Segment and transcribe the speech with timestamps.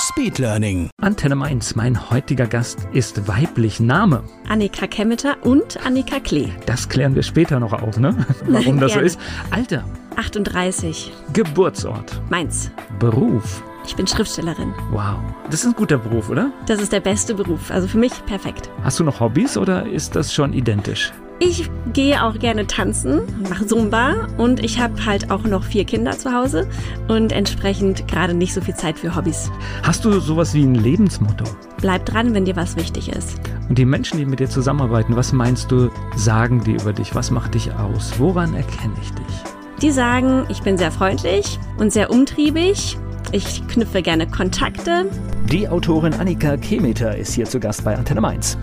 [0.00, 0.88] Speed Learning.
[1.02, 3.80] Antenne Mainz, mein heutiger Gast ist weiblich.
[3.80, 4.24] Name?
[4.48, 6.48] Annika Kemmeter und Annika Klee.
[6.64, 8.16] Das klären wir später noch auf, ne?
[8.46, 9.20] Warum das so ist.
[9.50, 9.84] Alter?
[10.16, 11.12] 38.
[11.34, 12.18] Geburtsort?
[12.30, 12.70] Mainz.
[12.98, 13.62] Beruf?
[13.86, 14.72] Ich bin Schriftstellerin.
[14.90, 15.18] Wow.
[15.50, 16.50] Das ist ein guter Beruf, oder?
[16.66, 17.70] Das ist der beste Beruf.
[17.70, 18.70] Also für mich perfekt.
[18.82, 21.12] Hast du noch Hobbys oder ist das schon identisch?
[21.42, 26.12] Ich gehe auch gerne tanzen, mache Zumba und ich habe halt auch noch vier Kinder
[26.12, 26.68] zu Hause
[27.08, 29.50] und entsprechend gerade nicht so viel Zeit für Hobbys.
[29.82, 31.44] Hast du sowas wie ein Lebensmotto?
[31.78, 33.40] Bleib dran, wenn dir was wichtig ist.
[33.70, 37.14] Und die Menschen, die mit dir zusammenarbeiten, was meinst du, sagen die über dich?
[37.14, 38.12] Was macht dich aus?
[38.18, 39.80] Woran erkenne ich dich?
[39.80, 42.98] Die sagen, ich bin sehr freundlich und sehr umtriebig.
[43.32, 45.06] Ich knüpfe gerne Kontakte.
[45.50, 48.58] Die Autorin Annika Kemeter ist hier zu Gast bei Antenne Mainz.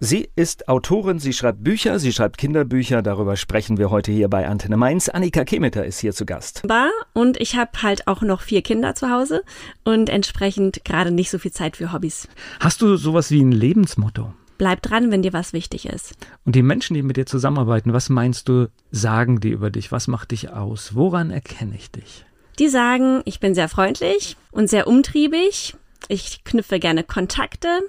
[0.00, 4.46] Sie ist Autorin, sie schreibt Bücher, sie schreibt Kinderbücher, darüber sprechen wir heute hier bei
[4.46, 5.08] Antenne Mainz.
[5.08, 6.62] Annika Kemeter ist hier zu Gast.
[6.68, 9.42] Bar und ich habe halt auch noch vier Kinder zu Hause
[9.82, 12.28] und entsprechend gerade nicht so viel Zeit für Hobbys.
[12.60, 14.32] Hast du sowas wie ein Lebensmotto?
[14.56, 16.14] Bleib dran, wenn dir was wichtig ist.
[16.44, 19.90] Und die Menschen, die mit dir zusammenarbeiten, was meinst du, sagen die über dich?
[19.90, 20.94] Was macht dich aus?
[20.94, 22.24] Woran erkenne ich dich?
[22.60, 25.74] Die sagen, ich bin sehr freundlich und sehr umtriebig.
[26.06, 27.80] Ich knüpfe gerne Kontakte.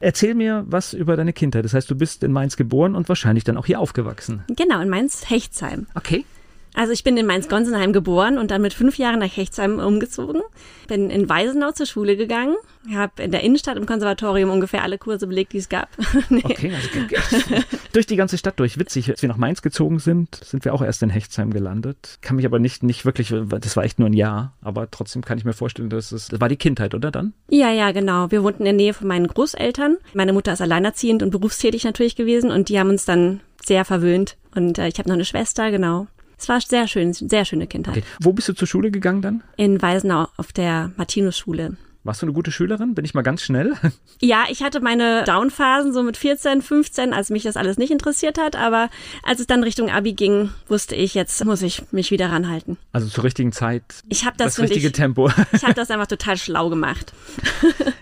[0.00, 1.64] Erzähl mir was über deine Kindheit.
[1.64, 4.44] Das heißt, du bist in Mainz geboren und wahrscheinlich dann auch hier aufgewachsen.
[4.54, 5.86] Genau, in Mainz-Hechtsheim.
[5.94, 6.24] Okay.
[6.78, 10.42] Also ich bin in Mainz-Gonsenheim geboren und dann mit fünf Jahren nach Hechtsheim umgezogen.
[10.86, 12.54] Bin in Weisenau zur Schule gegangen,
[12.94, 15.88] habe in der Innenstadt im Konservatorium ungefähr alle Kurse belegt, die es gab.
[16.28, 16.40] nee.
[16.44, 18.78] Okay, also durch die ganze Stadt durch.
[18.78, 22.18] Witzig, als wir nach Mainz gezogen sind, sind wir auch erst in Hechtsheim gelandet.
[22.20, 25.36] Kann mich aber nicht, nicht wirklich, das war echt nur ein Jahr, aber trotzdem kann
[25.36, 27.32] ich mir vorstellen, dass es, das war die Kindheit, oder dann?
[27.50, 28.30] Ja, ja, genau.
[28.30, 29.96] Wir wohnten in der Nähe von meinen Großeltern.
[30.14, 34.36] Meine Mutter ist alleinerziehend und berufstätig natürlich gewesen und die haben uns dann sehr verwöhnt.
[34.54, 36.06] Und äh, ich habe noch eine Schwester, genau.
[36.38, 37.98] Es war sehr schön, sehr schöne Kindheit.
[37.98, 38.06] Okay.
[38.20, 39.42] Wo bist du zur Schule gegangen dann?
[39.56, 41.76] In Weisenau auf der Martinus-Schule.
[42.04, 42.94] Warst du eine gute Schülerin?
[42.94, 43.74] Bin ich mal ganz schnell?
[44.20, 48.36] Ja, ich hatte meine Downphasen so mit 14, 15, als mich das alles nicht interessiert
[48.36, 48.56] hat.
[48.56, 48.90] Aber
[49.22, 52.78] als es dann Richtung Abi ging, wusste ich, jetzt muss ich mich wieder ranhalten.
[52.92, 53.84] Also zur richtigen Zeit.
[54.08, 55.30] Ich habe das, das richtige ich, Tempo.
[55.52, 57.12] Ich habe das einfach total schlau gemacht.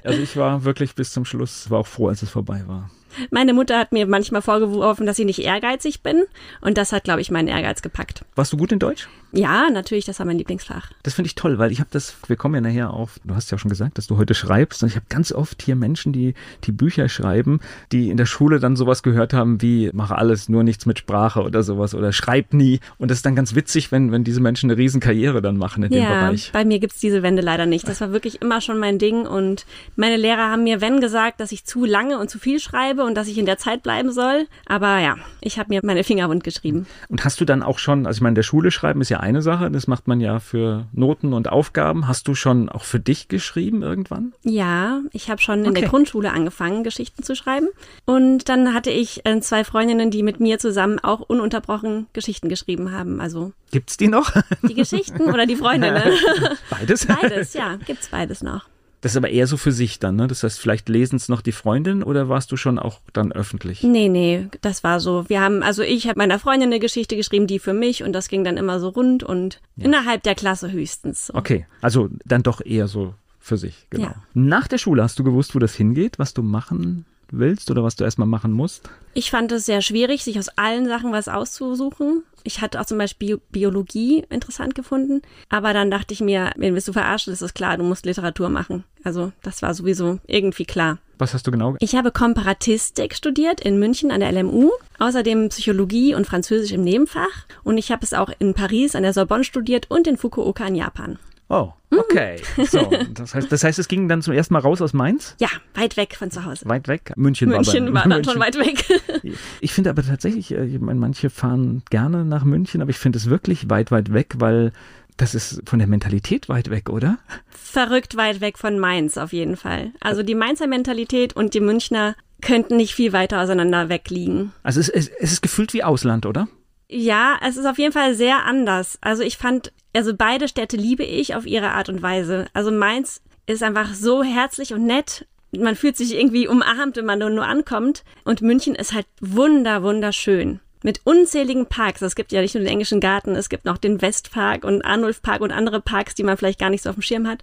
[0.04, 2.90] Also ich war wirklich bis zum Schluss, war auch froh, als es vorbei war.
[3.30, 6.24] Meine Mutter hat mir manchmal vorgeworfen, dass ich nicht ehrgeizig bin.
[6.60, 8.24] Und das hat, glaube ich, meinen Ehrgeiz gepackt.
[8.34, 9.08] Warst du gut in Deutsch?
[9.32, 10.90] Ja, natürlich, das war mein Lieblingsfach.
[11.02, 13.50] Das finde ich toll, weil ich habe das, wir kommen ja nachher auf, du hast
[13.50, 14.82] ja auch schon gesagt, dass du heute schreibst.
[14.82, 16.34] Und ich habe ganz oft hier Menschen, die,
[16.64, 17.60] die Bücher schreiben,
[17.92, 21.42] die in der Schule dann sowas gehört haben wie, mach alles, nur nichts mit Sprache
[21.42, 22.80] oder sowas oder schreib nie.
[22.98, 25.92] Und das ist dann ganz witzig, wenn, wenn diese Menschen eine Riesenkarriere dann machen in
[25.92, 26.50] ja, dem Bereich.
[26.52, 27.88] Bei mir gibt's diese Wende leider nicht.
[27.88, 29.26] Das war wirklich immer schon mein Ding.
[29.26, 29.66] Und
[29.96, 33.14] meine Lehrer haben mir, wenn gesagt, dass ich zu lange und zu viel schreibe und
[33.14, 34.46] dass ich in der Zeit bleiben soll.
[34.66, 36.86] Aber ja, ich habe mir meine Finger wund geschrieben.
[37.08, 39.20] Und hast du dann auch schon, also ich meine, in der Schule schreiben ist ja
[39.20, 42.08] eine Sache, das macht man ja für Noten und Aufgaben.
[42.08, 44.32] Hast du schon auch für dich geschrieben irgendwann?
[44.42, 45.80] Ja, ich habe schon in okay.
[45.80, 47.68] der Grundschule angefangen, Geschichten zu schreiben.
[48.04, 52.92] Und dann hatte ich äh, zwei Freundinnen, die mit mir zusammen auch ununterbrochen Geschichten geschrieben
[52.92, 53.20] haben.
[53.20, 54.32] Also Gibt's die noch?
[54.62, 56.02] Die Geschichten oder die Freundinnen?
[56.70, 57.06] Beides?
[57.06, 58.66] Beides, ja, gibt's beides noch.
[59.06, 60.26] Das ist aber eher so für sich dann, ne?
[60.26, 63.84] Das heißt, vielleicht lesen es noch die Freundin oder warst du schon auch dann öffentlich?
[63.84, 65.28] Nee, nee, das war so.
[65.28, 68.26] Wir haben, also ich habe meiner Freundin eine Geschichte geschrieben, die für mich und das
[68.26, 69.84] ging dann immer so rund und ja.
[69.84, 71.28] innerhalb der Klasse höchstens.
[71.28, 71.34] So.
[71.34, 74.06] Okay, also dann doch eher so für sich, genau.
[74.06, 74.14] Ja.
[74.34, 77.96] Nach der Schule hast du gewusst, wo das hingeht, was du machen willst oder was
[77.96, 78.88] du erstmal machen musst?
[79.14, 82.22] Ich fand es sehr schwierig, sich aus allen Sachen was auszusuchen.
[82.44, 86.86] Ich hatte auch zum Beispiel Biologie interessant gefunden, aber dann dachte ich mir, wenn bist
[86.86, 88.84] du verarscht, ist es klar, du musst Literatur machen.
[89.02, 90.98] Also das war sowieso irgendwie klar.
[91.18, 91.76] Was hast du genau?
[91.80, 97.46] Ich habe Komparatistik studiert in München an der LMU, außerdem Psychologie und Französisch im Nebenfach
[97.64, 100.74] und ich habe es auch in Paris an der Sorbonne studiert und in Fukuoka in
[100.74, 101.18] Japan.
[101.48, 102.36] Oh, okay.
[102.68, 105.36] So, das heißt, das heißt, es ging dann zum ersten Mal raus aus Mainz?
[105.40, 106.68] Ja, weit weg von zu Hause.
[106.68, 107.12] Weit weg?
[107.16, 108.84] München, München war dann schon weit weg.
[109.60, 113.18] Ich finde aber tatsächlich, äh, ich meine, manche fahren gerne nach München, aber ich finde
[113.18, 114.72] es wirklich weit, weit weg, weil
[115.16, 117.18] das ist von der Mentalität weit weg, oder?
[117.48, 119.92] Verrückt weit weg von Mainz auf jeden Fall.
[120.00, 124.52] Also die Mainzer Mentalität und die Münchner könnten nicht viel weiter auseinander wegliegen.
[124.62, 126.48] Also es, es, es ist gefühlt wie Ausland, oder?
[126.88, 128.98] Ja, es ist auf jeden Fall sehr anders.
[129.00, 132.46] Also ich fand, also beide Städte liebe ich auf ihre Art und Weise.
[132.52, 135.26] Also Mainz ist einfach so herzlich und nett.
[135.56, 138.04] Man fühlt sich irgendwie umarmt, wenn man nur ankommt.
[138.24, 142.00] Und München ist halt wunder, wunderschön mit unzähligen Parks.
[142.00, 145.20] Es gibt ja nicht nur den englischen Garten, es gibt noch den Westpark und Arnulf
[145.20, 147.40] Park und andere Parks, die man vielleicht gar nicht so auf dem Schirm hat.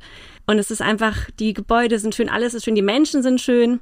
[0.47, 3.81] Und es ist einfach, die Gebäude sind schön, alles ist schön, die Menschen sind schön.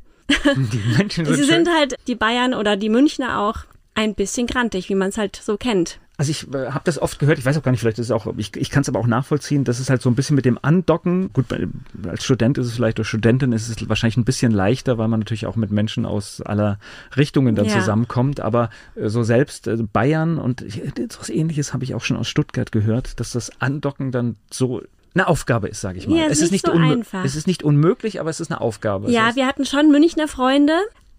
[0.55, 1.65] Die Menschen sind Sie schön.
[1.65, 3.65] sind halt, die Bayern oder die Münchner auch,
[3.95, 5.99] ein bisschen grantig, wie man es halt so kennt.
[6.17, 8.11] Also ich äh, habe das oft gehört, ich weiß auch gar nicht, vielleicht ist es
[8.11, 10.45] auch, ich, ich kann es aber auch nachvollziehen, das ist halt so ein bisschen mit
[10.45, 11.33] dem Andocken.
[11.33, 11.45] Gut,
[12.07, 15.19] als Student ist es vielleicht, oder Studentin ist es wahrscheinlich ein bisschen leichter, weil man
[15.19, 16.77] natürlich auch mit Menschen aus aller
[17.17, 17.73] Richtungen dann Ja.
[17.79, 18.39] zusammenkommt.
[18.39, 20.81] Aber äh, so selbst äh, Bayern und ich-
[21.19, 24.81] was ähnliches habe ich auch schon aus Stuttgart gehört, dass das Andocken dann so
[25.15, 26.17] eine Aufgabe ist, sage ich mal.
[26.19, 27.25] Ja, es ist nicht so unmö- einfach.
[27.25, 29.11] Es ist nicht unmöglich, aber es ist eine Aufgabe.
[29.11, 30.73] Ja, wir hatten schon Münchner Freunde,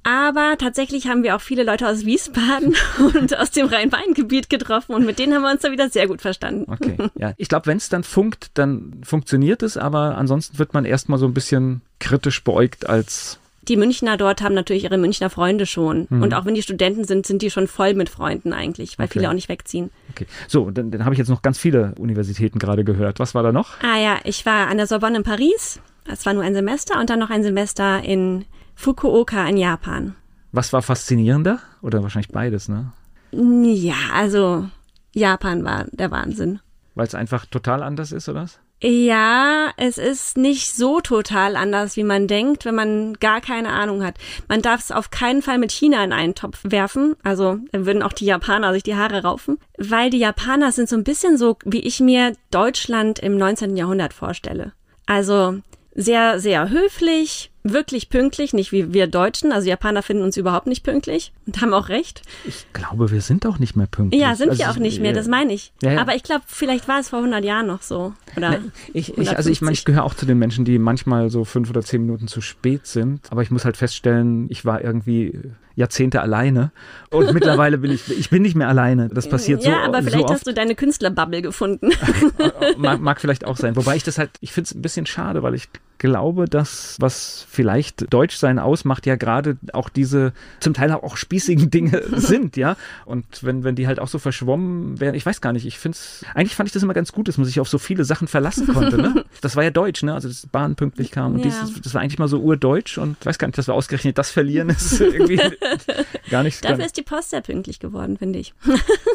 [0.05, 2.75] aber tatsächlich haben wir auch viele Leute aus Wiesbaden
[3.15, 6.21] und aus dem Rhein-Main-Gebiet getroffen und mit denen haben wir uns da wieder sehr gut
[6.21, 6.71] verstanden.
[6.73, 7.35] Okay, ja.
[7.37, 11.27] Ich glaube, wenn es dann funkt, dann funktioniert es, aber ansonsten wird man erstmal so
[11.27, 13.39] ein bisschen kritisch beäugt als
[13.69, 16.07] Die Münchner dort haben natürlich ihre Münchner Freunde schon.
[16.07, 19.21] Und auch wenn die Studenten sind, sind die schon voll mit Freunden eigentlich, weil Okay.
[19.21, 19.91] viele auch nicht wegziehen.
[20.11, 20.27] Okay.
[20.49, 23.21] So, dann, dann habe ich jetzt noch ganz viele Universitäten gerade gehört.
[23.21, 23.81] Was war da noch?
[23.83, 25.79] Ah ja, ich war an der Sorbonne in Paris.
[26.05, 28.45] Das war nur ein Semester und dann noch ein Semester in
[28.83, 30.17] Fukuoka in Japan.
[30.51, 31.61] Was war faszinierender?
[31.83, 32.93] Oder wahrscheinlich beides, ne?
[33.31, 34.69] Ja, also
[35.15, 36.59] Japan war der Wahnsinn.
[36.97, 38.59] Weil es einfach total anders ist, oder was?
[38.83, 44.03] Ja, es ist nicht so total anders, wie man denkt, wenn man gar keine Ahnung
[44.03, 44.17] hat.
[44.49, 47.15] Man darf es auf keinen Fall mit China in einen Topf werfen.
[47.23, 49.59] Also dann würden auch die Japaner sich die Haare raufen.
[49.79, 53.77] Weil die Japaner sind so ein bisschen so, wie ich mir Deutschland im 19.
[53.77, 54.73] Jahrhundert vorstelle.
[55.07, 55.61] Also
[55.95, 59.53] sehr, sehr höflich, wirklich pünktlich, nicht wie wir Deutschen.
[59.53, 62.23] Also Japaner finden uns überhaupt nicht pünktlich und haben auch recht.
[62.45, 64.21] Ich glaube, wir sind auch nicht mehr pünktlich.
[64.21, 65.73] Ja, sind Also wir auch ich- nicht mehr, das meine ich.
[65.83, 66.01] Ja, ja.
[66.01, 68.13] Aber ich glaube, vielleicht war es vor 100 Jahren noch so.
[68.37, 68.59] Oder
[68.93, 69.85] Ich, ich, also ich meine, ich 150.
[69.85, 73.29] gehöre auch zu den Menschen, die manchmal so fünf oder zehn Minuten zu spät sind.
[73.31, 75.39] Aber ich muss halt feststellen, ich war irgendwie
[75.77, 76.71] Jahrzehnte alleine.
[77.11, 79.09] Und mittlerweile bin ich, ich bin nicht mehr alleine.
[79.09, 81.91] Das passiert so, ja, aber vielleicht so hast du deine Künstlerbubble gefunden.
[82.77, 83.77] mag, mag vielleicht auch sein.
[83.77, 85.69] Wobei ich das halt, ich finde es ein bisschen schade, weil ich
[86.03, 92.03] glaube, dass was vielleicht Deutschsein ausmacht, ja gerade auch diese zum Teil auch spießigen Dinge
[92.17, 92.77] sind, ja.
[93.07, 95.97] Und wenn, wenn die halt auch so verschwommen wären, ich weiß gar nicht, ich finde
[95.97, 98.29] es, eigentlich fand ich das immer ganz gut, dass man sich auf so viele Sachen
[98.29, 99.25] verlassen konnte, ne?
[99.41, 100.13] Das war ja deutsch, ne?
[100.13, 101.45] Also dass Bahn pünktlich kam und Ja.
[101.45, 104.19] dieses, das war eigentlich mal so urdeutsch und ich weiß gar nicht, dass wir ausgerechnet
[104.19, 105.41] das verlieren, ist irgendwie
[106.31, 106.63] gar nicht.
[106.65, 108.53] Dafür Gar, ist die Post sehr pünktlich geworden, finde ich.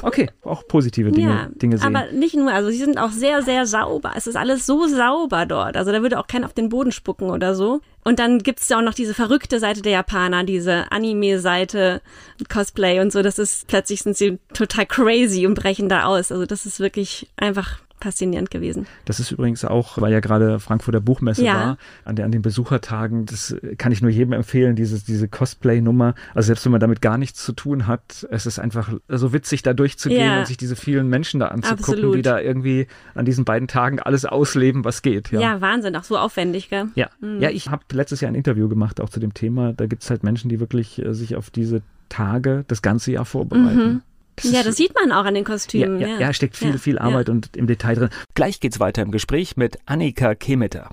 [0.01, 1.95] okay, auch positive Dinge, ja, Dinge sehen.
[1.95, 4.13] aber nicht nur, also sie sind auch sehr, sehr sauber.
[4.15, 5.75] Es ist alles so sauber dort.
[5.77, 7.81] Also da würde auch keiner auf den Boden spucken oder so.
[8.03, 12.01] Und dann gibt's ja auch noch diese verrückte Seite der Japaner, diese Anime-Seite,
[12.49, 13.21] Cosplay und so.
[13.21, 16.31] Das ist, plötzlich sind sie total crazy und brechen da aus.
[16.31, 18.85] Also das ist wirklich einfach faszinierend gewesen.
[19.05, 21.53] Das ist übrigens auch, weil ja gerade Frankfurter Buchmesse Ja.
[21.55, 26.13] war, an, der, an den Besuchertagen, das kann ich nur jedem empfehlen, diese, diese Cosplay-Nummer.
[26.35, 29.63] Also selbst wenn man damit gar nichts zu tun hat, es ist einfach so witzig,
[29.63, 30.39] da durchzugehen Ja.
[30.39, 32.15] und sich diese vielen Menschen da anzugucken, Absolut.
[32.15, 35.31] die da irgendwie an diesen beiden Tagen alles ausleben, was geht.
[35.31, 35.61] Ja, Ja.
[35.61, 36.85] Wahnsinn, auch so aufwendig, gell?
[36.95, 37.09] Ja,
[37.39, 39.73] ja ich habe letztes Jahr ein Interview gemacht, auch zu dem Thema.
[39.73, 43.25] Da gibt es halt Menschen, die wirklich äh, sich auf diese Tage das ganze Jahr
[43.25, 44.01] vorbereiten.
[44.43, 45.99] Ja, ist- das sieht man auch an den ja, Kostümen.
[45.99, 48.09] ja, ja, steckt viel, Ja, viel Arbeit und im Detail drin.
[48.35, 50.89] Gleich geht's weiter im Gespräch mit Annika Kemeter.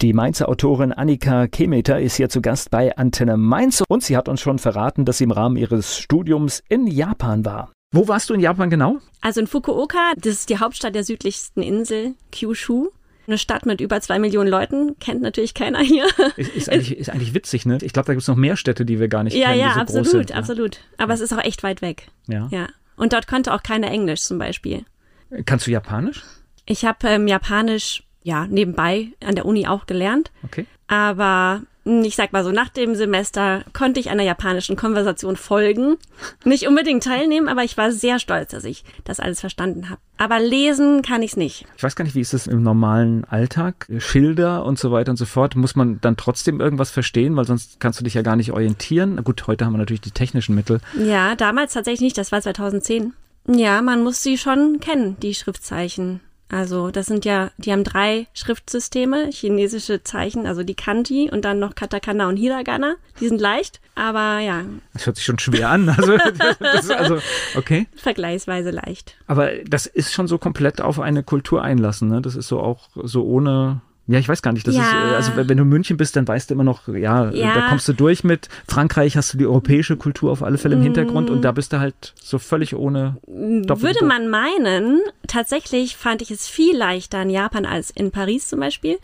[0.00, 4.28] Die Mainzer Autorin Annika Kemeter ist hier zu Gast bei Antenne Mainz und sie hat
[4.28, 7.72] uns schon verraten, dass sie im Rahmen ihres Studiums in Japan war.
[7.92, 8.98] Wo warst du in Japan genau?
[9.22, 12.90] Also in Fukuoka, das ist die Hauptstadt der südlichsten Insel, Kyushu.
[13.28, 16.06] Eine Stadt mit über zwei Millionen Leuten, kennt natürlich keiner hier.
[16.36, 17.76] Ist, ist, eigentlich, ist eigentlich witzig, ne?
[17.82, 19.74] Ich glaube, da gibt es noch mehr Städte, die wir gar nicht ja, kennen, ja,
[19.74, 20.32] so absolut, groß sind.
[20.34, 20.78] absolut.
[20.96, 22.08] Aber es ist auch echt weit weg.
[22.26, 22.48] Ja.
[22.50, 22.68] Ja.
[22.96, 24.84] Und dort konnte auch keiner Englisch zum Beispiel.
[25.30, 25.42] Ja.
[25.44, 26.22] Kannst du Japanisch?
[26.64, 30.30] Ich habe ähm, Japanisch, ja, nebenbei an der Uni auch gelernt.
[30.42, 30.64] Okay.
[30.86, 31.62] Aber
[32.04, 35.96] ich sag mal so, nach dem Semester konnte ich einer japanischen Konversation folgen.
[36.44, 40.00] Nicht unbedingt teilnehmen, aber ich war sehr stolz, dass ich das alles verstanden habe.
[40.18, 41.64] Aber lesen kann ich's nicht.
[41.76, 43.86] Ich weiß gar nicht, wie ist das im normalen Alltag?
[43.98, 45.56] Schilder und so weiter und so fort.
[45.56, 49.14] Muss man dann trotzdem irgendwas verstehen, weil sonst kannst du dich ja gar nicht orientieren.
[49.14, 50.80] Na Gut, heute haben wir natürlich die technischen Mittel.
[50.98, 53.14] Ja, damals tatsächlich nicht, das war 2010.
[53.46, 56.20] Ja, man muss sie schon kennen, die Schriftzeichen.
[56.50, 61.58] Also das sind ja, die haben drei Schriftsysteme, chinesische Zeichen, also die Kanji und dann
[61.58, 62.96] noch Katakana und Hiragana.
[63.20, 64.64] Die sind leicht, aber ja,
[64.94, 65.88] Das hört sich schon schwer an.
[65.88, 66.16] Also,
[66.58, 67.18] das ist also
[67.54, 67.86] okay.
[67.96, 69.16] vergleichsweise leicht.
[69.26, 72.08] Aber das ist schon so komplett auf eine Kultur einlassen.
[72.08, 72.22] Ne?
[72.22, 74.66] Das ist so auch so ohne Ja, ich weiß gar nicht.
[74.66, 74.80] Das Ja.
[74.82, 77.38] ist, äh, also wenn du in München bist, dann weißt du immer noch, ja, äh,
[77.40, 77.54] Ja.
[77.54, 80.82] da kommst du durch mit Frankreich, hast du die europäische Kultur auf alle Fälle im
[80.82, 86.22] Hintergrund und da bist du halt so völlig ohne Doppel- Würde man meinen, tatsächlich fand
[86.22, 88.96] ich es viel leichter in Japan als in Paris zum Beispiel,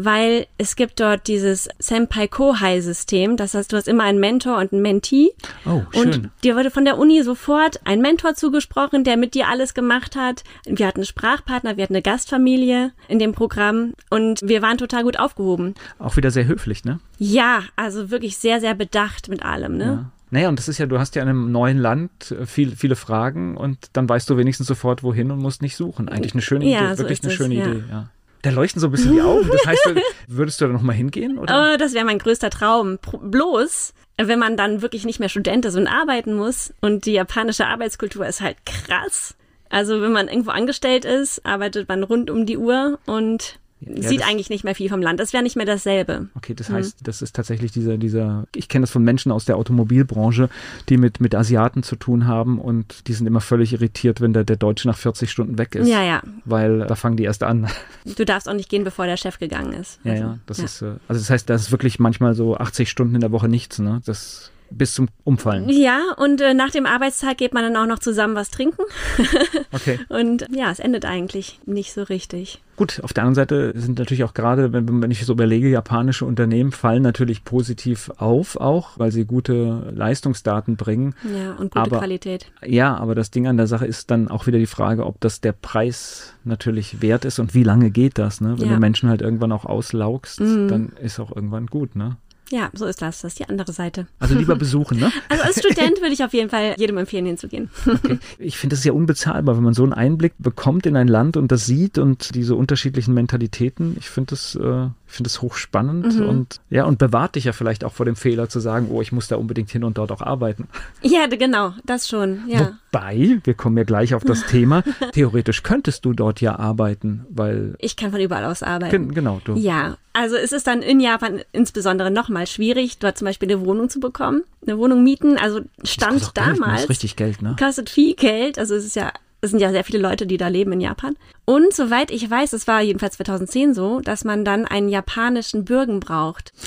[0.00, 3.36] weil es gibt dort dieses Senpai-Kohai-System.
[3.36, 5.30] Das heißt, du hast immer einen Mentor und einen Mentee.
[5.66, 6.02] Oh, schön.
[6.02, 10.14] Und dir wurde von der Uni sofort ein Mentor zugesprochen, der mit dir alles gemacht
[10.14, 10.44] hat.
[10.66, 15.02] Wir hatten einen Sprachpartner, wir hatten eine Gastfamilie in dem Programm und wir waren total
[15.02, 15.74] gut aufgehoben.
[15.98, 17.00] Auch wieder sehr höflich, ne?
[17.18, 19.84] Ja, also wirklich sehr, sehr bedacht mit allem, ne?
[19.84, 20.12] Ja.
[20.30, 22.94] Naja, und das ist ja, du hast ja in einem neuen Land äh, viel, viele
[22.94, 26.08] Fragen und dann weißt du wenigstens sofort wohin und musst nicht suchen.
[26.08, 27.66] Eigentlich eine schöne Ja, Idee, so wirklich eine es, schöne ja.
[27.66, 28.10] Idee, ja.
[28.42, 29.48] Da leuchten so ein bisschen die Augen.
[29.50, 29.90] Das heißt,
[30.28, 31.38] würdest du da nochmal hingehen?
[31.38, 31.74] Oder?
[31.74, 32.98] Oh, das wäre mein größter Traum.
[33.20, 37.66] Bloß, wenn man dann wirklich nicht mehr Student ist und arbeiten muss und die japanische
[37.66, 39.34] Arbeitskultur ist halt krass.
[39.70, 44.20] Also wenn man irgendwo angestellt ist, arbeitet man rund um die Uhr und Ja, sieht
[44.20, 45.20] das- eigentlich nicht mehr viel vom Land.
[45.20, 46.28] Das wäre nicht mehr dasselbe.
[46.34, 49.56] Okay, das heißt, das ist tatsächlich dieser, dieser, ich kenne das von Menschen aus der
[49.56, 50.48] Automobilbranche,
[50.88, 54.44] die mit, mit Asiaten zu tun haben und die sind immer völlig irritiert, wenn der,
[54.44, 55.88] der Deutsche nach 40 Stunden weg ist.
[55.88, 56.22] Ja, ja.
[56.44, 57.68] Weil da fangen die erst an.
[58.04, 60.00] Du darfst auch nicht gehen, bevor der Chef gegangen ist.
[60.04, 60.38] Ja, Also, ja.
[60.46, 63.32] Das ist, äh, also das heißt, da ist wirklich manchmal so 80 Stunden in der
[63.32, 64.00] Woche nichts, ne?
[64.04, 65.68] Das bis zum Umfallen.
[65.68, 68.82] Ja, und äh, nach dem Arbeitstag geht man dann auch noch zusammen was trinken.
[69.70, 69.98] Okay.
[70.08, 72.62] Und ja, es endet eigentlich nicht so richtig.
[72.76, 76.24] Gut, auf der anderen Seite sind natürlich auch gerade, wenn, wenn ich so überlege, japanische
[76.24, 81.14] Unternehmen fallen natürlich positiv auf, auch weil sie gute Leistungsdaten bringen.
[81.24, 82.46] Ja, und gute Aber- Qualität.
[82.64, 85.40] Ja, aber das Ding an der Sache ist dann auch wieder die Frage, ob das
[85.40, 88.54] der Preis natürlich wert ist und wie lange geht das, ne?
[88.58, 88.74] Wenn Ja.
[88.74, 90.68] du Menschen halt irgendwann auch auslaugst, Mhm.
[90.68, 92.16] dann ist auch irgendwann gut, ne?
[92.50, 93.20] Ja, so ist das.
[93.20, 94.06] Das ist die andere Seite.
[94.18, 95.12] Also lieber besuchen, ne?
[95.28, 97.68] Also als Student würde ich auf jeden Fall jedem empfehlen, hinzugehen.
[97.86, 98.18] Okay.
[98.38, 101.52] Ich finde es ja unbezahlbar, wenn man so einen Einblick bekommt in ein Land und
[101.52, 103.96] das sieht und diese unterschiedlichen Mentalitäten.
[103.98, 106.28] Ich finde das, äh, ich finde hochspannend Mhm.
[106.28, 109.12] und ja, und bewahrt dich ja vielleicht auch vor dem Fehler zu sagen, oh, ich
[109.12, 110.68] muss da unbedingt hin und dort auch arbeiten.
[111.02, 112.78] Ja, genau, das schon, ja.
[112.92, 117.74] Wobei, wir kommen ja gleich auf das Thema, theoretisch könntest du dort ja arbeiten, weil,
[117.78, 118.90] Ich kann von überall aus arbeiten.
[118.90, 119.54] gen- genau, du.
[119.56, 123.88] Ja, also es ist dann in Japan insbesondere nochmal schwierig, dort zum Beispiel eine Wohnung
[123.90, 125.36] zu bekommen, eine Wohnung mieten.
[125.38, 127.56] Also stand kostet auch Geld, damals, Das ist richtig Geld, ne?
[127.58, 128.58] kostet viel Geld.
[128.58, 131.16] Also es ist ja, es sind ja sehr viele Leute, die da leben in Japan.
[131.44, 136.00] Und soweit ich weiß, es war jedenfalls 2010 so, dass man dann einen japanischen Bürgen
[136.00, 136.52] braucht.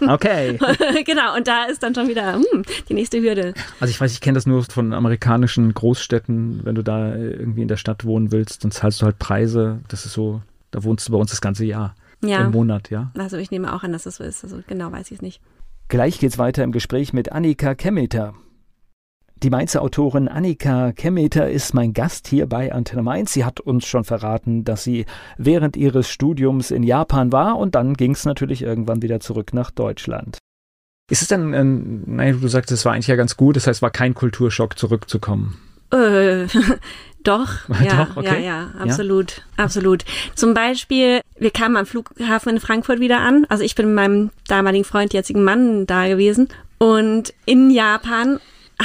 [0.00, 0.58] Okay.
[1.06, 3.54] genau, und da ist dann schon wieder hm, die nächste Hürde.
[3.80, 6.60] Also ich weiß, ich kenne das nur von amerikanischen Großstädten.
[6.64, 9.80] Wenn du da irgendwie in der Stadt wohnen willst, dann zahlst du halt Preise.
[9.88, 11.94] Das ist so, da wohnst du bei uns das ganze Jahr.
[12.22, 12.44] Ja.
[12.44, 13.10] Im Monat, ja.
[13.16, 14.44] Also ich nehme auch an, dass das so ist.
[14.44, 15.40] Also genau weiß ich es nicht.
[15.88, 18.34] Gleich geht's weiter im Gespräch mit Annika Kemmeter.
[19.42, 23.32] Die Mainzer Autorin Annika Kemmeter ist mein Gast hier bei Antenne Mainz.
[23.32, 25.04] Sie hat uns schon verraten, dass sie
[25.36, 30.38] während ihres Studiums in Japan war und dann ging's natürlich irgendwann wieder zurück nach Deutschland.
[31.10, 33.78] Ist es dann, ähm, nein, du sagst, es war eigentlich ja ganz gut, das heißt,
[33.78, 35.58] es war kein Kulturschock zurückzukommen.
[35.92, 36.46] Äh,
[37.24, 38.44] doch, ja, Doch, okay.
[38.44, 40.04] ja, ja, absolut, absolut.
[40.36, 43.44] Zum Beispiel, wir kamen am Flughafen in Frankfurt wieder an.
[43.48, 46.48] Also ich bin mit meinem damaligen Freund, jetzigen Mann, da gewesen.
[46.78, 48.38] Und in Japan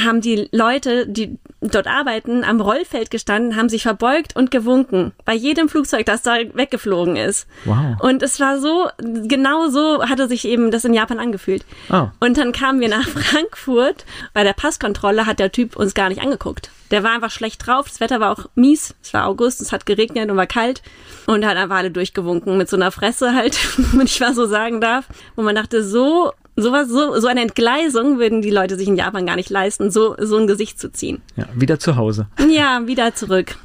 [0.04, 5.12] haben die Leute, die dort arbeiten, am Rollfeld gestanden, haben sich verbeugt und gewunken.
[5.24, 7.46] Bei jedem Flugzeug, das da weggeflogen ist.
[7.64, 8.00] Wow.
[8.00, 11.64] Und es war so, genau so hatte sich eben das in Japan angefühlt.
[11.88, 12.12] Ah.
[12.20, 14.04] Und dann kamen wir nach Frankfurt.
[14.34, 16.70] Bei der Passkontrolle hat der Typ uns gar nicht angeguckt.
[16.90, 17.86] Der war einfach schlecht drauf.
[17.88, 18.94] Das Wetter war auch mies.
[19.02, 20.82] Es war August, es hat geregnet und war kalt.
[21.26, 23.58] Und hat einfach alle durchgewunken mit so einer Fresse halt,
[23.92, 25.06] wenn ich mal so sagen darf.
[25.36, 29.26] Wo man dachte, so, sowas, so, so eine Entgleisung würden die Leute sich in Japan
[29.26, 31.22] gar nicht leisten, so, so ein Gesicht zu ziehen.
[31.36, 32.26] Ja, wieder zu Hause.
[32.50, 33.56] Ja, wieder zurück.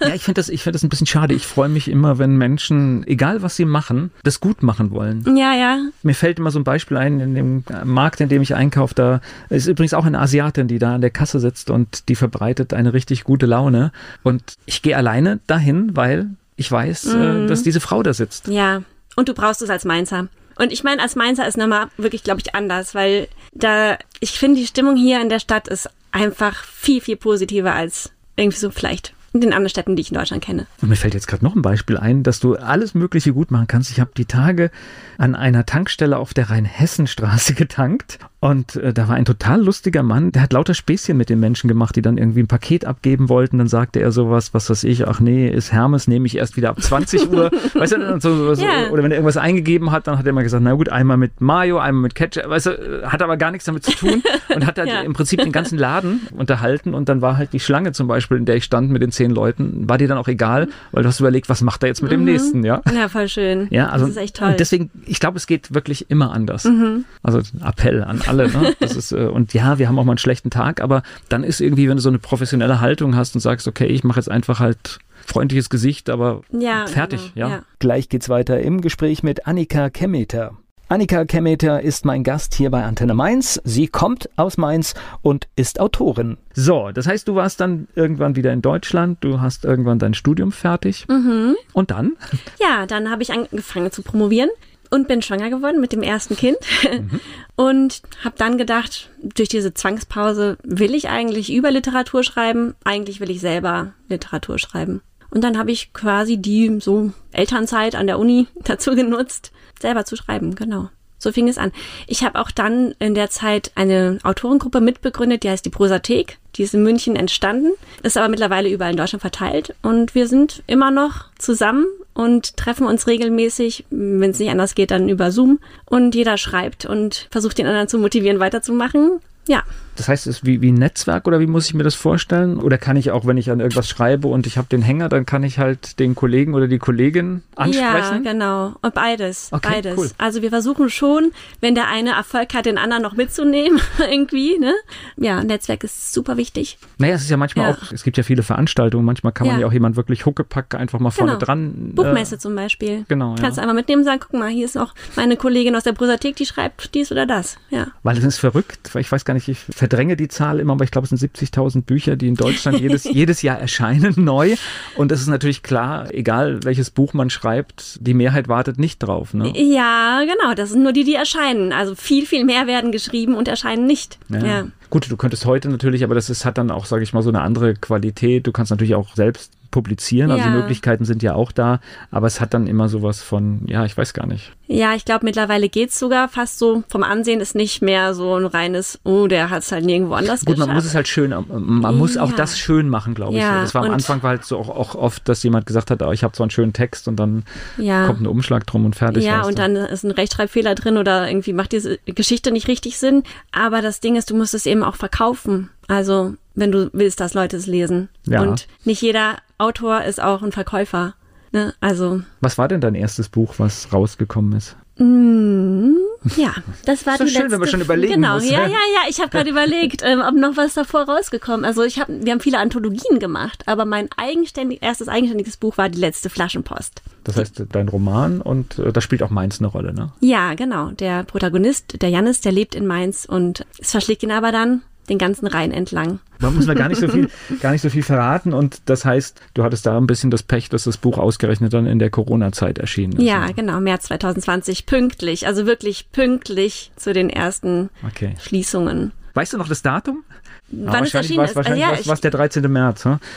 [0.00, 1.34] Ja, ich finde das, ich finde das ein bisschen schade.
[1.34, 5.24] Ich freue mich immer, wenn Menschen, egal was sie machen, das gut machen wollen.
[5.36, 5.78] Ja, ja.
[6.02, 9.20] Mir fällt immer so ein Beispiel ein, in dem Markt, in dem ich einkaufe, da
[9.50, 12.92] ist übrigens auch eine Asiatin, die da an der Kasse sitzt und die verbreitet eine
[12.92, 13.92] richtig gute Laune.
[14.22, 18.48] Und ich gehe alleine dahin, weil ich weiß, äh, dass diese Frau da sitzt.
[18.48, 18.82] Ja,
[19.16, 20.28] und du brauchst es als Mainzer.
[20.56, 24.60] Und ich meine, als Mainzer ist nochmal wirklich, glaube ich, anders, weil da, ich finde,
[24.60, 29.14] die Stimmung hier in der Stadt ist einfach viel, viel positiver als irgendwie so vielleicht
[29.34, 30.66] in den anderen Städten, die ich in Deutschland kenne.
[30.80, 33.66] Und mir fällt jetzt gerade noch ein Beispiel ein, dass du alles Mögliche gut machen
[33.66, 33.90] kannst.
[33.90, 34.70] Ich habe die Tage
[35.18, 40.30] an einer Tankstelle auf der Rheinhessenstraße getankt Und äh, da war ein total lustiger Mann,
[40.30, 43.56] der hat lauter Späßchen mit den Menschen gemacht, die dann irgendwie ein Paket abgeben wollten.
[43.56, 46.68] Dann sagte er sowas, was weiß ich, ach nee, ist Hermes, nehme ich erst wieder
[46.68, 47.50] ab 20 Uhr.
[47.72, 48.90] weißt du, so, so, yeah.
[48.90, 51.40] oder wenn er irgendwas eingegeben hat, dann hat er immer gesagt, na gut, einmal mit
[51.40, 54.22] Mayo, einmal mit Ketchup, weißt du, hat aber gar nichts damit zu tun
[54.54, 55.00] und hat halt ja.
[55.00, 58.44] im Prinzip den ganzen Laden unterhalten und dann war halt die Schlange zum Beispiel, in
[58.44, 61.18] der ich stand mit den zehn Leuten, war dir dann auch egal, weil du hast
[61.18, 62.16] überlegt, was macht er jetzt mit mhm.
[62.16, 62.82] dem nächsten, ja?
[62.94, 63.68] Ja, voll schön.
[63.70, 64.48] Ja, also, das ist echt toll.
[64.48, 66.64] Und deswegen, ich glaube, es geht wirklich immer anders.
[66.64, 67.06] Mhm.
[67.22, 68.74] Also Appell an alle, ne?
[68.80, 71.60] Das ist, äh, und ja, wir haben auch mal einen schlechten Tag, aber dann ist
[71.60, 74.60] irgendwie, wenn du so eine professionelle Haltung hast und sagst, okay, ich mache jetzt einfach
[74.60, 77.56] halt freundliches Gesicht, aber ja, fertig, genau, ja.
[77.56, 77.62] ja.
[77.78, 80.52] Gleich geht's weiter im Gespräch mit Annika Kemmeter.
[80.88, 83.60] Annika Kemmeter ist mein Gast hier bei Antenne Mainz.
[83.64, 86.36] Sie kommt aus Mainz und ist Autorin.
[86.52, 90.52] So, das heißt, du warst dann irgendwann wieder in Deutschland, du hast irgendwann dein Studium
[90.52, 91.06] fertig.
[91.08, 91.56] Mhm.
[91.72, 92.12] Und dann?
[92.60, 94.50] Ja, dann habe ich angefangen zu promovieren
[94.94, 96.56] und bin schwanger geworden mit dem ersten Kind
[96.88, 97.18] mhm.
[97.56, 103.28] und habe dann gedacht, durch diese Zwangspause will ich eigentlich über Literatur schreiben, eigentlich will
[103.28, 105.02] ich selber Literatur schreiben.
[105.30, 110.14] Und dann habe ich quasi die so Elternzeit an der Uni dazu genutzt, selber zu
[110.14, 110.90] schreiben, genau.
[111.24, 111.72] So fing es an.
[112.06, 116.38] Ich habe auch dann in der Zeit eine Autorengruppe mitbegründet, die heißt die Prosathek.
[116.56, 119.74] Die ist in München entstanden, ist aber mittlerweile überall in Deutschland verteilt.
[119.82, 124.90] Und wir sind immer noch zusammen und treffen uns regelmäßig, wenn es nicht anders geht,
[124.90, 125.60] dann über Zoom.
[125.86, 129.18] Und jeder schreibt und versucht den anderen zu motivieren, weiterzumachen.
[129.48, 129.62] Ja,
[129.96, 132.58] das heißt, es ist wie, wie ein Netzwerk oder wie muss ich mir das vorstellen?
[132.58, 135.26] Oder kann ich auch, wenn ich an irgendwas schreibe und ich habe den Hänger, dann
[135.26, 138.24] kann ich halt den Kollegen oder die Kollegin ansprechen?
[138.24, 138.74] Ja, genau.
[138.82, 139.48] Und beides.
[139.52, 139.98] Okay, beides.
[139.98, 140.10] Cool.
[140.18, 144.58] Also wir versuchen schon, wenn der eine Erfolg hat, den anderen noch mitzunehmen, irgendwie.
[144.58, 144.74] Ne?
[145.16, 146.78] Ja, Netzwerk ist super wichtig.
[146.98, 147.76] Naja, es ist ja manchmal ja.
[147.76, 150.74] auch, es gibt ja viele Veranstaltungen, manchmal kann man ja, ja auch jemand wirklich Huckepack
[150.74, 151.44] einfach mal vorne genau.
[151.44, 151.90] dran.
[151.90, 153.04] Äh, Buchmesse äh, zum Beispiel.
[153.08, 153.36] Genau.
[153.40, 153.62] Kannst ja.
[153.62, 156.46] einmal mitnehmen und sagen, guck mal, hier ist noch meine Kollegin aus der Prosathek, die
[156.46, 157.56] schreibt dies oder das.
[157.70, 157.88] Ja.
[158.02, 160.90] Weil es ist verrückt, ich weiß gar nicht, ich verdränge die Zahl immer, aber ich
[160.90, 164.56] glaube, es sind 70.000 Bücher, die in Deutschland jedes, jedes Jahr erscheinen, neu.
[164.96, 169.34] Und es ist natürlich klar, egal welches Buch man schreibt, die Mehrheit wartet nicht drauf.
[169.34, 169.52] Ne?
[169.54, 171.74] Ja, genau, das sind nur die, die erscheinen.
[171.74, 174.18] Also viel, viel mehr werden geschrieben und erscheinen nicht.
[174.30, 174.46] Ja.
[174.46, 174.66] ja.
[174.88, 177.28] Gut, du könntest heute natürlich, aber das ist, hat dann auch, sage ich mal, so
[177.28, 178.46] eine andere Qualität.
[178.46, 180.30] Du kannst natürlich auch selbst publizieren.
[180.30, 180.52] Also ja.
[180.52, 181.80] die Möglichkeiten sind ja auch da,
[182.12, 184.52] aber es hat dann immer sowas von, ja, ich weiß gar nicht.
[184.68, 186.84] Ja, ich glaube, mittlerweile geht es sogar fast so.
[186.88, 190.44] Vom Ansehen ist nicht mehr so ein reines, oh, der hat es halt nirgendwo anders
[190.44, 190.68] Gut, geschafft.
[190.68, 193.40] man muss es halt schön, man muss auch das schön machen, glaube ich.
[193.40, 196.00] Ja, das war am Anfang war halt so auch, auch oft, dass jemand gesagt hat,
[196.02, 197.42] oh, ich habe zwar einen schönen Text und dann
[197.76, 198.06] ja.
[198.06, 199.24] kommt ein Umschlag drum und fertig.
[199.24, 203.24] Ja, und dann ist ein Rechtschreibfehler drin oder irgendwie macht diese Geschichte nicht richtig Sinn.
[203.50, 205.70] Aber das Ding ist, du musst es eben auch verkaufen.
[205.88, 208.08] Also, wenn du willst, dass Leute es lesen.
[208.26, 208.42] Ja.
[208.42, 211.14] Und nicht jeder Autor ist auch ein Verkäufer.
[211.52, 211.74] Ne?
[211.80, 212.22] Also.
[212.40, 214.76] Was war denn dein erstes Buch, was rausgekommen ist?
[214.96, 215.96] Mm,
[216.36, 217.52] ja, das war so die schön, letzte.
[217.52, 218.48] wenn man schon überlegen genau, muss.
[218.48, 219.08] ja, ja, ja.
[219.08, 221.64] Ich habe gerade überlegt, ähm, ob noch was davor rausgekommen.
[221.64, 225.88] Also ich habe, wir haben viele Anthologien gemacht, aber mein eigenständig, erstes eigenständiges Buch war
[225.88, 227.02] die letzte Flaschenpost.
[227.24, 230.12] Das heißt, dein Roman und äh, da spielt auch Mainz eine Rolle, ne?
[230.20, 230.90] Ja, genau.
[230.90, 235.18] Der Protagonist, der Jannis, der lebt in Mainz und es verschlägt ihn aber dann den
[235.18, 236.20] ganzen Rhein entlang.
[236.40, 237.28] Da muss man gar nicht so viel,
[237.60, 238.52] gar nicht so viel verraten.
[238.52, 241.86] Und das heißt, du hattest da ein bisschen das Pech, dass das Buch ausgerechnet dann
[241.86, 243.22] in der Corona-Zeit erschienen ist.
[243.22, 248.34] Ja, genau, März 2020, pünktlich, also wirklich pünktlich zu den ersten okay.
[248.40, 249.12] Schließungen.
[249.34, 250.24] Weißt du noch das Datum?
[250.68, 251.56] Wann es erschienen ist?
[251.56, 252.70] Wahrscheinlich ja, war es der 13.
[252.70, 253.04] März.
[253.04, 253.18] Hm?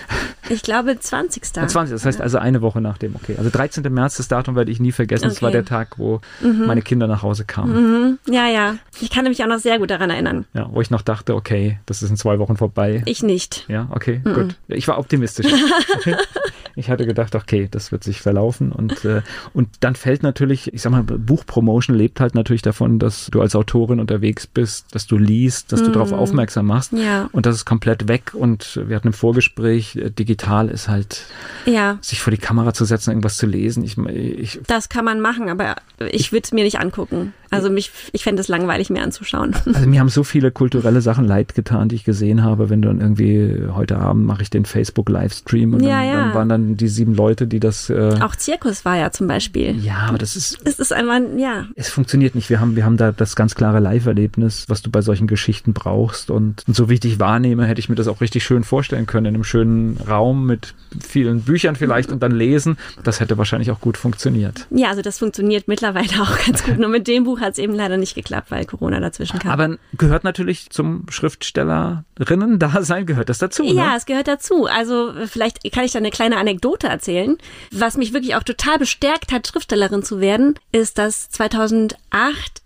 [0.49, 1.43] Ich glaube 20.
[1.43, 1.91] 20.
[1.91, 3.17] Das heißt also eine Woche nach dem.
[3.17, 3.83] Okay, also 13.
[3.93, 5.25] März, das Datum werde ich nie vergessen.
[5.25, 5.33] Okay.
[5.33, 6.67] Das war der Tag, wo mhm.
[6.67, 7.73] meine Kinder nach Hause kamen.
[7.73, 8.33] Mhm.
[8.33, 8.75] Ja, ja.
[9.01, 10.45] Ich kann mich auch noch sehr gut daran erinnern.
[10.53, 13.03] Ja, wo ich noch dachte, okay, das ist in zwei Wochen vorbei.
[13.05, 13.65] Ich nicht.
[13.67, 14.33] Ja, okay, mhm.
[14.33, 14.55] gut.
[14.69, 15.47] Ich war optimistisch.
[16.77, 19.21] ich hatte gedacht, okay, das wird sich verlaufen und äh,
[19.53, 23.55] und dann fällt natürlich, ich sag mal, Buchpromotion lebt halt natürlich davon, dass du als
[23.55, 26.17] Autorin unterwegs bist, dass du liest, dass du darauf mhm.
[26.17, 26.93] aufmerksam machst.
[26.93, 27.29] Ja.
[27.31, 31.25] Und das ist komplett weg und wir hatten im Vorgespräch, äh, digital ist halt,
[31.65, 31.97] ja.
[32.01, 33.83] sich vor die Kamera zu setzen, irgendwas zu lesen.
[33.83, 35.75] Ich, ich das kann man machen, aber
[36.11, 37.33] ich würde es mir nicht angucken.
[37.49, 39.55] Also mich, ich fände es langweilig, mir anzuschauen.
[39.77, 42.99] Also mir haben so viele kulturelle Sachen leid getan, die ich gesehen habe, wenn dann
[42.99, 46.13] irgendwie heute Abend mache ich den Facebook-Livestream und ja, dann, ja.
[46.13, 47.89] dann, waren dann die sieben Leute, die das.
[47.89, 49.75] Äh Auch Zirkus war ja zum Beispiel.
[49.77, 50.57] Ja, aber das ist.
[50.63, 51.65] Es ist einmal, ja.
[51.75, 52.49] Es funktioniert nicht.
[52.49, 56.31] Wir haben, wir haben da das ganz klare Live-Erlebnis, was du bei solchen Geschichten brauchst.
[56.31, 59.05] Und, und so wie ich dich wahrnehme, hätte ich mir das auch richtig schön vorstellen
[59.05, 62.77] können, in einem schönen Raum mit vielen Büchern vielleicht und dann lesen.
[63.03, 64.65] Das hätte wahrscheinlich auch gut funktioniert.
[64.71, 66.79] Ja, also das funktioniert mittlerweile auch ganz gut.
[66.79, 69.51] Nur mit dem Buch Buch hat es eben leider nicht geklappt, weil Corona dazwischen kam.
[69.51, 73.97] Aber gehört natürlich zum Schriftstellerinnen-Dasein, gehört das dazu, Ja, ne?
[73.97, 74.65] es gehört dazu.
[74.65, 77.37] Also vielleicht kann ich da eine kleine Anekdote erzählen.
[77.71, 81.97] Was mich wirklich auch total bestärkt hat, Schriftstellerin zu werden, ist, dass 2008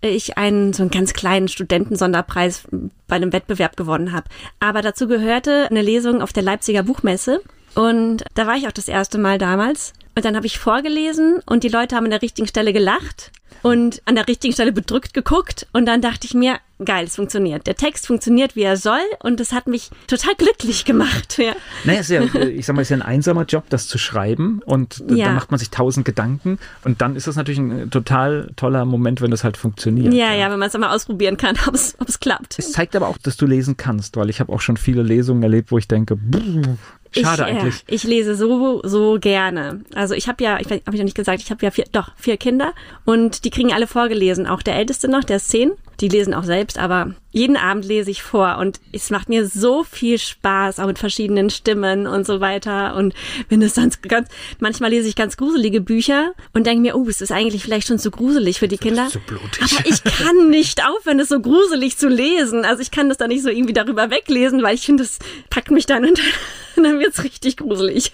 [0.00, 2.64] ich einen so einen ganz kleinen Studentensonderpreis
[3.08, 4.26] bei einem Wettbewerb gewonnen habe.
[4.60, 7.42] Aber dazu gehörte eine Lesung auf der Leipziger Buchmesse.
[7.74, 9.92] Und da war ich auch das erste Mal damals.
[10.14, 14.02] Und dann habe ich vorgelesen und die Leute haben an der richtigen Stelle gelacht und
[14.06, 15.66] an der richtigen Stelle bedrückt geguckt.
[15.72, 17.66] Und dann dachte ich mir, geil, es funktioniert.
[17.66, 19.00] Der Text funktioniert, wie er soll.
[19.20, 21.38] Und das hat mich total glücklich gemacht.
[21.38, 21.52] Ja.
[21.84, 24.60] Naja, ist ja, äh, ich sag mal, ist ja ein einsamer Job, das zu schreiben.
[24.64, 25.26] Und Ja.
[25.26, 26.58] da macht man sich tausend Gedanken.
[26.84, 30.12] Und dann ist das natürlich ein äh, total toller Moment, wenn das halt funktioniert.
[30.12, 32.58] Ja, ja, wenn man es einmal ausprobieren kann, ob es es klappt.
[32.58, 35.42] Es zeigt aber auch, dass du lesen kannst, weil ich habe auch schon viele Lesungen
[35.42, 36.76] erlebt, wo ich denke, brr,
[37.12, 37.76] schade ich, eigentlich.
[37.76, 39.80] Ja, ich lese so, so gerne.
[39.94, 42.10] Also ich habe ja, ich habe ich noch nicht gesagt, ich habe ja vier, doch,
[42.16, 42.72] vier Kinder
[43.04, 44.46] und die kriegen alle vorgelesen.
[44.46, 45.72] Auch der Älteste noch, der ist zehn.
[46.00, 49.84] Die lesen auch selbst, aber jeden Abend lese ich vor und es macht mir so
[49.84, 52.96] viel Spaß, auch mit verschiedenen Stimmen und so weiter.
[52.96, 53.14] Und
[53.48, 54.28] wenn es dann ganz,
[54.58, 58.00] manchmal lese ich ganz gruselige Bücher und denke mir, oh, es ist eigentlich vielleicht schon
[58.00, 59.08] zu gruselig für die Kinder.
[59.08, 59.62] zu blutig.
[59.62, 62.64] Aber ich kann nicht aufhören, es so gruselig zu lesen.
[62.64, 65.70] Also ich kann das dann nicht so irgendwie darüber weglesen, weil ich finde, es packt
[65.70, 66.20] mich dann und
[66.76, 68.10] dann wird's richtig gruselig.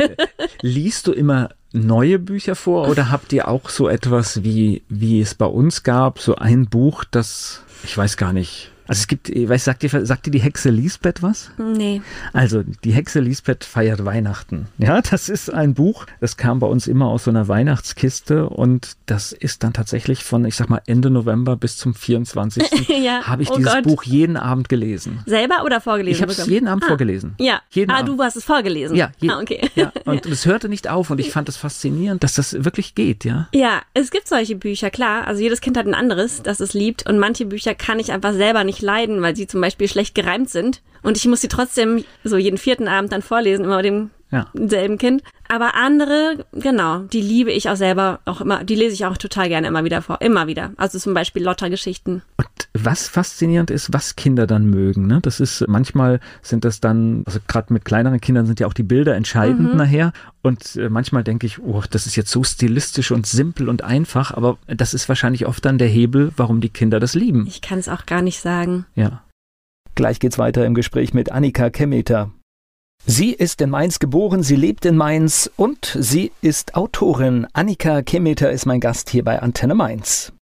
[0.60, 5.34] Liest du immer neue Bücher vor oder habt ihr auch so etwas wie, wie es
[5.34, 8.70] bei uns gab, so ein Buch, das, ich weiß gar nicht.
[8.88, 11.50] Also es gibt, ich weiß, sagt dir, sagt dir die Hexe Lisbeth was?
[11.58, 12.00] nee.
[12.32, 14.66] Also, die Hexe Lisbeth feiert Weihnachten.
[14.78, 18.96] Ja, das ist ein Buch, das kam bei uns immer aus so einer Weihnachtskiste und
[19.06, 22.88] das ist dann tatsächlich von, ich sag mal, Ende November bis zum 24.
[22.98, 23.84] Ja, habe ich oh dieses Gott.
[23.84, 25.22] Buch jeden Abend gelesen.
[25.26, 26.16] Selber oder vorgelesen?
[26.16, 26.88] Ich habe es jeden Abend ah.
[26.88, 27.34] vorgelesen.
[27.38, 27.60] Ja.
[27.70, 28.08] Jeden ah, Abend.
[28.18, 28.96] du hast es vorgelesen.
[28.96, 29.70] Ja, je, ah, okay.
[29.74, 33.24] ja, und es hörte nicht auf und ich fand es faszinierend, dass das wirklich geht,
[33.24, 33.48] ja.
[33.52, 35.26] Ja, es gibt solche Bücher, klar.
[35.26, 37.08] Also jedes Kind hat ein anderes, das es liebt.
[37.08, 40.50] Und manche Bücher kann ich einfach selber nicht leiden, weil sie zum Beispiel schlecht gereimt
[40.50, 40.82] sind.
[41.02, 44.46] Und ich muss sie trotzdem so jeden vierten Abend dann vorlesen, immer dem Ja.
[44.54, 45.22] selben Kind.
[45.48, 49.48] Aber andere, genau, die liebe ich auch selber auch immer, die lese ich auch total
[49.48, 50.20] gerne immer wieder vor.
[50.20, 50.72] Immer wieder.
[50.76, 52.22] Also zum Beispiel Lotter-Geschichten.
[52.36, 55.06] Und was faszinierend ist, was Kinder dann mögen.
[55.06, 55.20] Ne?
[55.22, 58.82] Das ist manchmal sind das dann, also gerade mit kleineren Kindern sind ja auch die
[58.82, 60.12] Bilder entscheidend nachher.
[60.42, 64.32] Und äh, manchmal denke ich, oh, das ist jetzt so stilistisch und simpel und einfach,
[64.32, 67.46] aber das ist wahrscheinlich oft dann der Hebel, warum die Kinder das lieben.
[67.46, 68.86] Ich kann es auch gar nicht sagen.
[68.94, 69.22] Ja.
[69.94, 72.30] Gleich geht's weiter im Gespräch mit Annika Kemmeter.
[73.06, 77.46] Sie ist in Mainz geboren, sie lebt in Mainz und sie ist Autorin.
[77.52, 80.32] Annika Kemmeter ist mein Gast hier bei Antenne Mainz.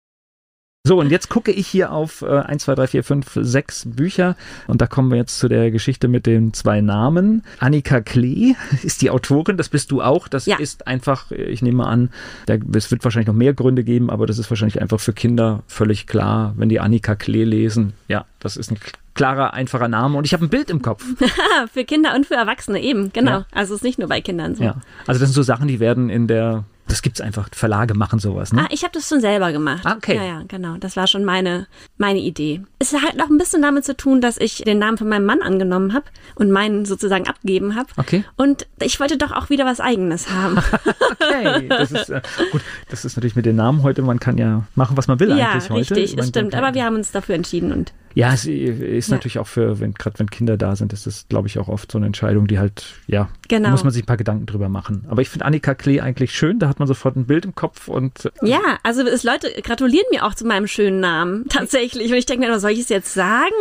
[0.87, 4.37] So, und jetzt gucke ich hier auf äh, 1, 2, 3, 4, 5, 6 Bücher
[4.69, 7.43] und da kommen wir jetzt zu der Geschichte mit den zwei Namen.
[7.59, 10.29] Annika Klee ist die Autorin, das bist du auch.
[10.29, 10.59] Das Ja.
[10.59, 12.11] ist einfach, ich nehme an,
[12.47, 15.65] da, es wird wahrscheinlich noch mehr Gründe geben, aber das ist wahrscheinlich einfach für Kinder
[15.67, 17.93] völlig klar, wenn die Annika Klee lesen.
[18.07, 18.79] Ja, das ist ein
[19.15, 21.03] klarer, einfacher Name und ich habe ein Bild im Kopf.
[21.73, 23.31] Für Kinder und für Erwachsene eben, genau.
[23.31, 23.47] Ja.
[23.51, 24.63] Also es ist nicht nur bei Kindern so.
[24.63, 28.19] Ja, also das sind so Sachen, die werden in der, das gibt's einfach, Verlage machen
[28.19, 28.63] sowas, ne?
[28.63, 29.83] Ah, ich habe das schon selber gemacht.
[29.85, 30.17] Ah, okay.
[30.17, 30.77] Ja, ja, genau.
[30.77, 31.67] Das war schon meine,
[31.99, 32.63] meine Idee.
[32.79, 35.43] Es hat auch ein bisschen damit zu tun, dass ich den Namen von meinem Mann
[35.43, 37.89] angenommen habe und meinen sozusagen abgegeben habe.
[37.97, 38.25] Okay.
[38.37, 40.59] Und ich wollte doch auch wieder was Eigenes haben.
[41.19, 42.21] Okay, das ist äh,
[42.53, 42.63] gut.
[42.91, 44.03] Das ist natürlich mit den Namen heute.
[44.03, 45.95] Man kann ja machen, was man will ja, eigentlich heute.
[45.97, 46.55] richtig, Man- es stimmt.
[46.55, 49.15] Aber wir haben uns dafür entschieden und ja, es ist Ja.
[49.17, 51.93] natürlich auch für, wenn gerade wenn Kinder da sind, ist das, glaube ich, auch oft
[51.93, 53.67] so eine Entscheidung, die halt, ja, Genau.
[53.67, 55.05] da muss man sich ein paar Gedanken drüber machen.
[55.09, 56.59] Aber ich finde Annika Klee eigentlich schön.
[56.59, 60.07] Da hat man sofort ein Bild im Kopf und äh, ja, also es Leute gratulieren
[60.11, 62.11] mir auch zu meinem schönen Namen tatsächlich.
[62.11, 63.53] Und ich denke mir immer, soll ich es jetzt sagen,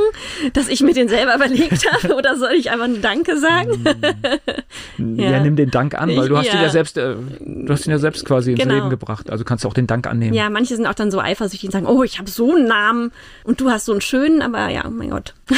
[0.54, 3.84] dass ich mir den selber überlegt habe, oder soll ich einfach nur Danke sagen?
[4.98, 5.32] ja.
[5.32, 5.40] Ja.
[5.42, 6.64] nimm den Dank an, weil du hast ihn Ja.
[6.64, 7.16] ja selbst, äh,
[7.46, 8.74] du hast ihn ja selbst quasi ins Genau.
[8.76, 9.30] Leben gebracht.
[9.30, 10.34] Also kannst du auch den Dank annehmen.
[10.34, 13.12] Ja, manche sind auch dann so eifersüchtig und sagen, oh, ich habe so einen Namen
[13.44, 15.34] und du hast so einen schönen, aber ja, mein Gott.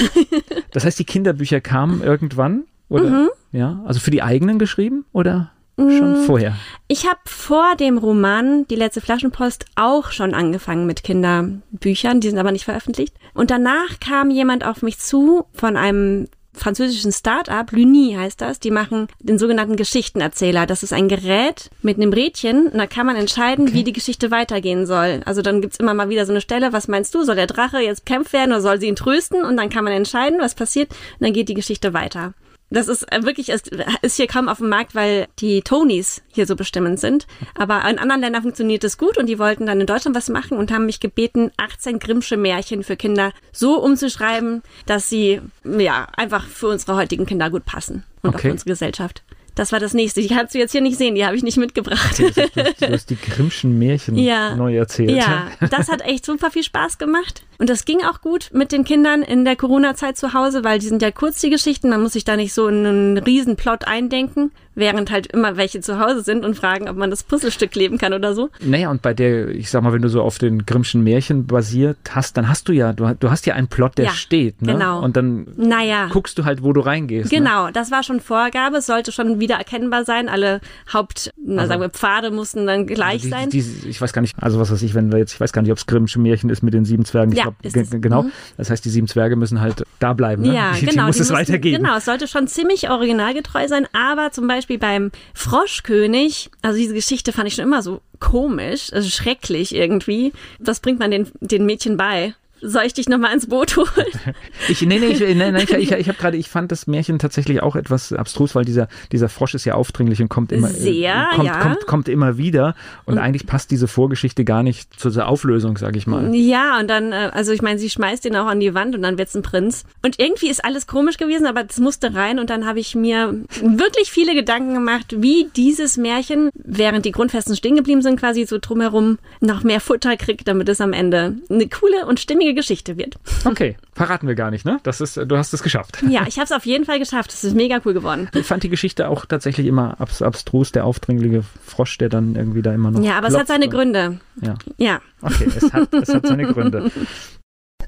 [0.71, 3.09] Das heißt, die Kinderbücher kamen irgendwann, oder?
[3.09, 3.29] Mhm.
[3.51, 6.55] Ja, also für die eigenen geschrieben oder schon vorher?
[6.87, 12.39] Ich habe vor dem Roman Die letzte Flaschenpost auch schon angefangen mit Kinderbüchern, die sind
[12.39, 13.15] aber nicht veröffentlicht.
[13.33, 18.71] Und danach kam jemand auf mich zu von einem französischen Start-up, Luni heißt das, die
[18.71, 20.65] machen den sogenannten Geschichtenerzähler.
[20.65, 24.31] Das ist ein Gerät mit einem Rädchen und da kann man entscheiden, wie die Geschichte
[24.31, 25.21] weitergehen soll.
[25.25, 27.79] Also dann gibt's immer mal wieder so eine Stelle, was meinst du, soll der Drache
[27.79, 29.43] jetzt kämpft werden oder soll sie ihn trösten?
[29.43, 32.33] Und dann kann man entscheiden, was passiert und dann geht die Geschichte weiter.
[32.69, 33.63] Das ist äh, wirklich, es
[34.01, 37.25] ist hier kaum auf dem Markt, weil die Tonys hier so bestimmend sind.
[37.55, 40.57] Aber in anderen Ländern funktioniert es gut und die wollten dann in Deutschland was machen
[40.57, 46.45] und haben mich gebeten, 18 Grimmsche Märchen für Kinder so umzuschreiben, dass sie, ja, einfach
[46.45, 48.47] für unsere heutigen Kinder gut passen und auch Okay.
[48.47, 49.23] für unsere Gesellschaft.
[49.57, 50.21] Das war das nächste.
[50.21, 52.19] Die kannst du jetzt hier nicht sehen, die habe ich nicht mitgebracht.
[52.21, 54.55] Okay, du, du hast die Grimmschen Märchen Ja.
[54.55, 55.09] neu erzählt.
[55.11, 57.43] Ja, das hat echt super viel Spaß gemacht.
[57.57, 60.85] Und das ging auch gut mit den Kindern in der Corona-Zeit zu Hause, weil die
[60.87, 61.89] sind ja kurz, die Geschichten.
[61.89, 65.81] Man muss sich da nicht so in einen riesen Plot eindenken, während halt immer welche
[65.81, 68.49] zu Hause sind und fragen, ob man das Puzzlestück kleben kann oder so.
[68.61, 71.97] Naja, und bei der, ich sag mal, wenn du so auf den Grimmschen Märchen basiert
[72.11, 74.73] hast, dann hast du ja, du, du hast ja einen Plot, der Ja, steht, ne?
[74.73, 75.03] genau.
[75.03, 76.07] Und dann Naja.
[76.11, 77.31] guckst du halt, wo du reingehst.
[77.31, 77.39] Ne?
[77.39, 78.77] Genau, das war schon Vorgabe.
[78.77, 80.29] Es sollte schon wieder erkennbar sein.
[80.29, 80.61] Alle
[80.93, 83.49] Haupt, na, sagen wir, Pfade mussten dann gleich Also sein.
[83.49, 85.53] die, die, ich weiß gar nicht, also was weiß ich, wenn wir jetzt, ich weiß
[85.53, 87.31] gar nicht, ob es Grimmsche Märchen ist mit den sieben Zwergen.
[87.31, 88.23] Ich Ja, glaub, genau.
[88.23, 88.31] Mhm.
[88.57, 90.43] Das heißt, die sieben Zwerge müssen halt da bleiben.
[90.43, 90.53] Ne?
[90.53, 91.03] Ja, die, genau.
[91.03, 91.83] Die muss die es mussten- weitergeben.
[91.83, 97.31] Genau, es sollte schon ziemlich originalgetreu sein, aber zum Beispiel beim Froschkönig, also diese Geschichte
[97.31, 100.33] fand ich schon immer so komisch, also schrecklich irgendwie.
[100.59, 102.35] Das bringt man den, den Mädchen bei.
[102.61, 103.87] Soll ich dich nochmal ins Boot holen?
[104.69, 107.19] Ich, nee, nee, ich, nee, nee, ich, ich, ich habe gerade, ich fand das Märchen
[107.19, 110.73] tatsächlich auch etwas abstrus, weil dieser, dieser Frosch ist ja aufdringlich und kommt immer, äh,
[110.73, 111.59] Sehr, kommt, ja.
[111.59, 115.95] kommt, kommt immer wieder und, eigentlich passt diese Vorgeschichte gar nicht zu dieser Auflösung, sag
[115.95, 116.33] ich mal.
[116.35, 119.03] Ja, und dann, äh, also ich meine, sie schmeißt ihn auch an die Wand und
[119.03, 119.85] dann wird's ein Prinz.
[120.03, 123.35] Und irgendwie ist alles komisch gewesen, aber das musste rein und dann habe ich mir
[123.61, 128.57] wirklich viele Gedanken gemacht, wie dieses Märchen, während die Grundfesten stehen geblieben sind, quasi so
[128.59, 133.15] drumherum noch mehr Futter kriegt, damit es am Ende eine coole und stimmige Geschichte wird.
[133.45, 134.79] Okay, verraten wir gar nicht, ne?
[134.83, 135.99] Das ist, du hast es geschafft.
[136.09, 137.31] Ja, ich habe es auf jeden Fall geschafft.
[137.33, 138.29] Es ist mega cool geworden.
[138.33, 142.61] Ich fand die Geschichte auch tatsächlich immer abs abstrus, der aufdringliche Frosch, der dann irgendwie
[142.61, 143.01] da immer noch.
[143.03, 144.19] Ja, aber es hat seine und- Gründe.
[144.41, 144.99] Ja, Ja.
[145.21, 146.91] okay, es hat, es hat seine Gründe.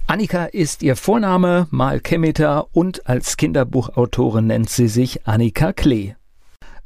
[0.08, 6.16] Annika ist ihr Vorname, mal Kemeter und als Kinderbuchautorin nennt sie sich Annika Klee.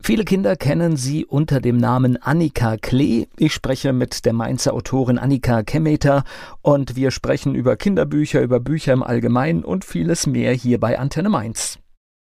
[0.05, 3.27] Viele Kinder kennen sie unter dem Namen Annika Klee.
[3.37, 6.25] Ich spreche mit der Mainzer Autorin Annika Kemeter
[6.61, 11.29] und wir sprechen über Kinderbücher, über Bücher im Allgemeinen und vieles mehr hier bei Antenne
[11.29, 11.79] Mainz.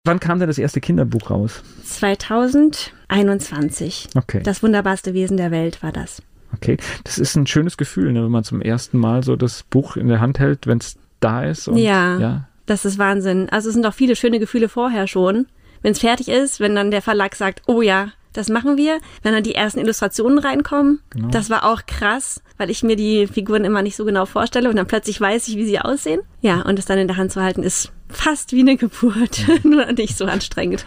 [0.04, 1.62] Wann kam denn das erste Kinderbuch raus?
[1.84, 4.08] 2021.
[4.16, 4.40] Okay.
[4.42, 6.20] Das wunderbarste Wesen der Welt war das.
[6.56, 9.96] Okay, das ist ein schönes Gefühl, ne, wenn man zum ersten Mal so das Buch
[9.96, 11.68] in der Hand hält, wenn es da ist.
[11.68, 12.18] Und, Ja.
[12.18, 12.48] ja.
[12.66, 13.48] Das ist Wahnsinn.
[13.50, 15.46] Also es sind auch viele schöne Gefühle vorher schon.
[15.82, 19.32] Wenn es fertig ist, wenn dann der Verlag sagt, oh ja, das machen wir, wenn
[19.32, 21.00] dann die ersten Illustrationen reinkommen.
[21.10, 21.28] Genau.
[21.28, 24.76] Das war auch krass, weil ich mir die Figuren immer nicht so genau vorstelle und
[24.76, 26.20] dann plötzlich weiß ich, wie sie aussehen.
[26.40, 29.86] Ja, und es dann in der Hand zu halten, ist fast wie eine Geburt, nur
[29.92, 30.86] nicht so anstrengend.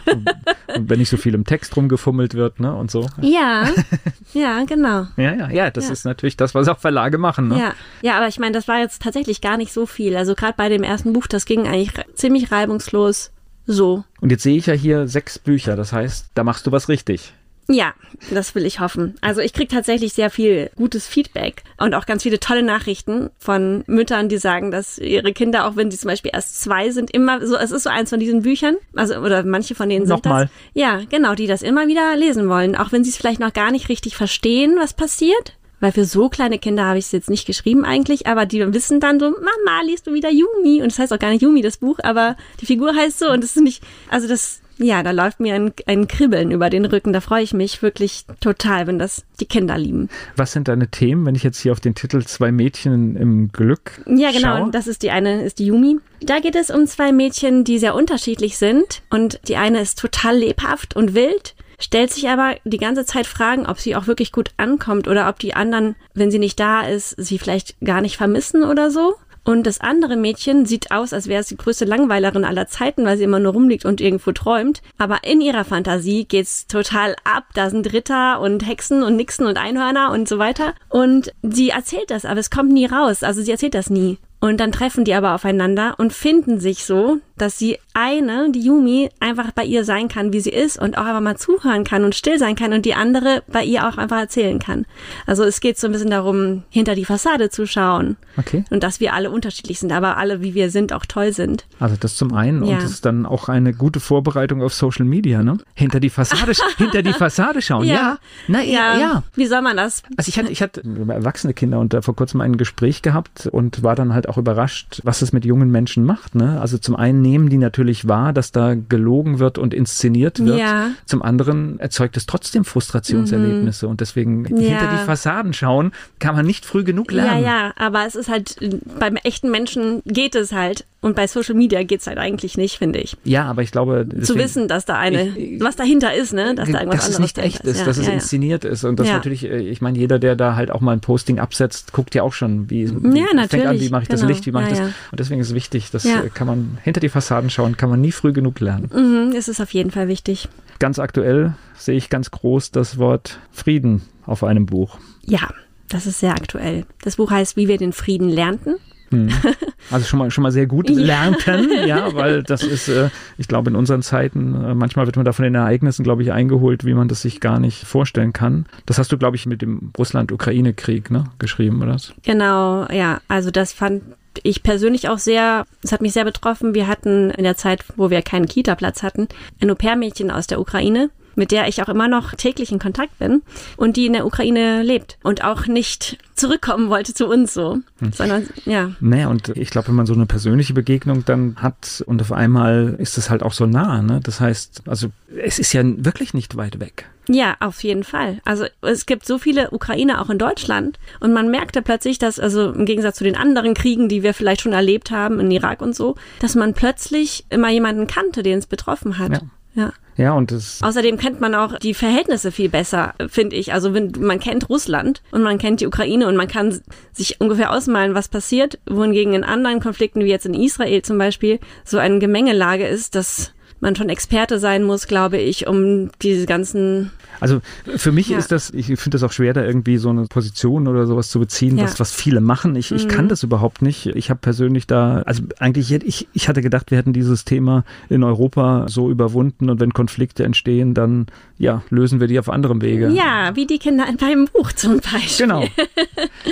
[0.75, 3.07] Und wenn nicht so viel im Text rumgefummelt wird, ne, und so.
[3.21, 3.67] ja,
[4.33, 5.07] ja, genau.
[5.17, 5.91] Ja, ja, ja, das Ja.
[5.93, 7.59] ist natürlich das, was auch Verlage machen, ne?
[7.59, 10.15] Ja, ja, aber ich meine, das war jetzt tatsächlich gar nicht so viel.
[10.15, 13.31] Also gerade bei dem ersten Buch, das ging eigentlich ziemlich reibungslos
[13.71, 14.03] so.
[14.19, 17.33] Und jetzt sehe ich ja hier sechs Bücher, das heißt, da machst du was richtig.
[17.67, 17.93] Ja,
[18.31, 19.15] das will ich hoffen.
[19.21, 23.83] Also ich kriege tatsächlich sehr viel gutes Feedback und auch ganz viele tolle Nachrichten von
[23.87, 27.45] Müttern, die sagen, dass ihre Kinder, auch wenn sie zum Beispiel erst zwei sind, immer
[27.45, 30.45] so, es ist so eins von diesen Büchern, also oder manche von denen sind Nochmal.
[30.45, 30.51] das.
[30.73, 33.71] Ja, genau, die das immer wieder lesen wollen, auch wenn sie es vielleicht noch gar
[33.71, 35.55] nicht richtig verstehen, was passiert.
[35.81, 38.99] Weil für so kleine Kinder habe ich es jetzt nicht geschrieben eigentlich, aber die wissen
[39.01, 40.81] dann so, Mama, liest du wieder Yumi?
[40.81, 43.43] Und das heißt auch gar nicht Yumi, das Buch, aber die Figur heißt so und
[43.43, 47.13] es ist nicht, also das, ja, da läuft mir ein, ein Kribbeln über den Rücken.
[47.13, 50.09] Da freue ich mich wirklich total, wenn das die Kinder lieben.
[50.35, 54.01] Was sind deine Themen, wenn ich jetzt hier auf den Titel Zwei Mädchen im Glück
[54.07, 54.55] Ja, genau.
[54.55, 54.63] schaue?
[54.63, 55.99] Und das ist die eine, ist die Yumi.
[56.21, 59.01] Da geht es um zwei Mädchen, die sehr unterschiedlich sind.
[59.09, 63.65] Und die eine ist total lebhaft und wild, stellt sich aber die ganze Zeit Fragen,
[63.65, 67.15] ob sie auch wirklich gut ankommt oder ob die anderen, wenn sie nicht da ist,
[67.17, 69.15] sie vielleicht gar nicht vermissen oder so.
[69.43, 73.17] Und das andere Mädchen sieht aus, als wäre es die größte Langweilerin aller Zeiten, weil
[73.17, 74.83] sie immer nur rumliegt und irgendwo träumt.
[74.99, 77.45] Aber in ihrer Fantasie geht's total ab.
[77.55, 80.75] Da sind Ritter und Hexen und Nixen und Einhörner und so weiter.
[80.89, 83.23] Und sie erzählt das, aber es kommt nie raus.
[83.23, 84.19] Also sie erzählt das nie.
[84.41, 89.09] Und dann treffen die aber aufeinander und finden sich so, dass sie eine, die Yumi,
[89.19, 92.15] einfach bei ihr sein kann, wie sie ist und auch einfach mal zuhören kann und
[92.15, 94.85] still sein kann und die andere bei ihr auch einfach erzählen kann.
[95.27, 98.63] Also es geht so ein bisschen darum, hinter die Fassade zu schauen Okay.
[98.69, 101.65] und dass wir alle unterschiedlich sind, aber alle, wie wir sind, auch toll sind.
[101.79, 102.73] Also das zum einen Ja.
[102.75, 105.57] und das ist dann auch eine gute Vorbereitung auf Social Media, ne?
[105.75, 108.17] Hinter die Fassade, hinter die Fassade schauen, ja.
[108.47, 108.97] Na, ja.
[108.99, 109.23] ja.
[109.35, 110.01] Wie soll man das?
[110.17, 113.83] Also ich hatte, ich hatte erwachsene Kinder und da vor kurzem ein Gespräch gehabt und
[113.83, 116.35] war dann halt auch überrascht, was es mit jungen Menschen macht.
[116.35, 116.59] Ne?
[116.61, 120.59] Also zum einen nehmen die natürlich wahr, dass da gelogen wird und inszeniert wird.
[120.59, 120.89] Ja.
[121.05, 126.65] Zum anderen erzeugt es trotzdem Frustrationserlebnisse und deswegen hinter die Fassaden schauen kann man nicht
[126.65, 127.43] früh genug Ja, lernen.
[127.43, 128.57] ja, aber es ist halt,
[128.99, 130.85] beim echten Menschen geht es halt.
[131.03, 133.17] Und bei Social Media geht's halt eigentlich nicht, finde ich.
[133.23, 136.53] Ja, aber ich glaube, Zu deswegen- wissen, dass da eine, Ich- was dahinter ist, ne?
[136.53, 138.15] Dass da irgendwas dass es nicht echt ist, Ja, dass es ja, ja.
[138.19, 139.13] inszeniert ist und das Ja.
[139.15, 142.21] natürlich, äh, ich meine, jeder, der da halt auch mal ein Posting absetzt, guckt ja
[142.21, 144.51] auch schon, wie, wie Ja, fängt an, natürlich, wie mache ich das das Licht, wie
[144.51, 144.91] mache ich das?
[145.11, 148.01] Und deswegen ist es wichtig, das äh, kann man hinter die Fassaden schauen, kann man
[148.01, 148.89] nie früh genug lernen.
[148.93, 150.47] Mhm, es ist auf jeden Fall wichtig.
[150.79, 154.97] Ganz aktuell sehe ich ganz groß das Wort Frieden auf einem Buch.
[155.25, 155.49] Ja,
[155.89, 156.85] das ist sehr aktuell.
[157.03, 158.75] Das Buch heißt Wie wir den Frieden lernten.
[159.89, 160.95] Also schon mal, schon mal sehr gut Ja.
[160.99, 165.25] lernten, ja, weil das ist, äh, ich glaube, in unseren Zeiten, äh, manchmal wird man
[165.25, 168.67] da von den Ereignissen, glaube ich, eingeholt, wie man das sich gar nicht vorstellen kann.
[168.85, 171.97] Das hast du, glaube ich, mit dem Russland-Ukraine-Krieg ne, geschrieben, oder?
[172.23, 173.19] Genau, ja.
[173.27, 174.03] Also das fand
[174.43, 176.73] ich persönlich auch sehr, es hat mich sehr betroffen.
[176.73, 179.27] Wir hatten in der Zeit, wo wir keinen Kita-Platz hatten,
[179.61, 183.41] ein Au-pair-Mädchen aus der Ukraine, mit der ich auch immer noch täglich in Kontakt bin
[183.77, 187.79] und die in der Ukraine lebt und auch nicht zurückkommen wollte zu uns so,
[188.11, 188.91] sondern ja.
[188.99, 192.95] Naja, und ich glaube, wenn man so eine persönliche Begegnung dann hat und auf einmal
[192.97, 194.19] ist es halt auch so nah, ne?
[194.23, 197.09] Das heißt, also es ist ja wirklich nicht weit weg.
[197.27, 198.41] Ja, auf jeden Fall.
[198.43, 202.71] Also es gibt so viele Ukrainer auch in Deutschland und man merkte plötzlich, dass also
[202.71, 205.95] im Gegensatz zu den anderen Kriegen, die wir vielleicht schon erlebt haben in Irak und
[205.95, 209.33] so, dass man plötzlich immer jemanden kannte, den es betroffen hat.
[209.33, 209.39] Ja.
[209.73, 209.93] Ja.
[210.17, 213.73] Ja, und das, Außerdem kennt man auch die Verhältnisse viel besser, finde ich.
[213.73, 216.81] Also wenn man kennt Russland und man kennt die Ukraine und man kann
[217.13, 221.59] sich ungefähr ausmalen, was passiert, wohingegen in anderen Konflikten, wie jetzt in Israel zum Beispiel,
[221.85, 227.11] so eine Gemengelage ist, dass man schon Experte sein muss, glaube ich, um diese ganzen
[227.39, 227.59] also
[227.95, 228.37] für mich Ja.
[228.37, 231.39] ist das, ich finde das auch schwer, da irgendwie so eine Position oder sowas zu
[231.39, 231.85] beziehen, Ja.
[231.85, 232.75] was, was viele machen.
[232.75, 234.05] Ich, ich kann das überhaupt nicht.
[234.05, 237.83] Ich habe persönlich da, also eigentlich, hätte ich, ich hatte gedacht, wir hätten dieses Thema
[238.09, 241.25] in Europa so überwunden und wenn Konflikte entstehen, dann
[241.57, 243.09] ja, lösen wir die auf anderem Wege.
[243.09, 245.47] Ja, wie die Kinder in deinem Buch zum Beispiel.
[245.47, 245.63] Genau.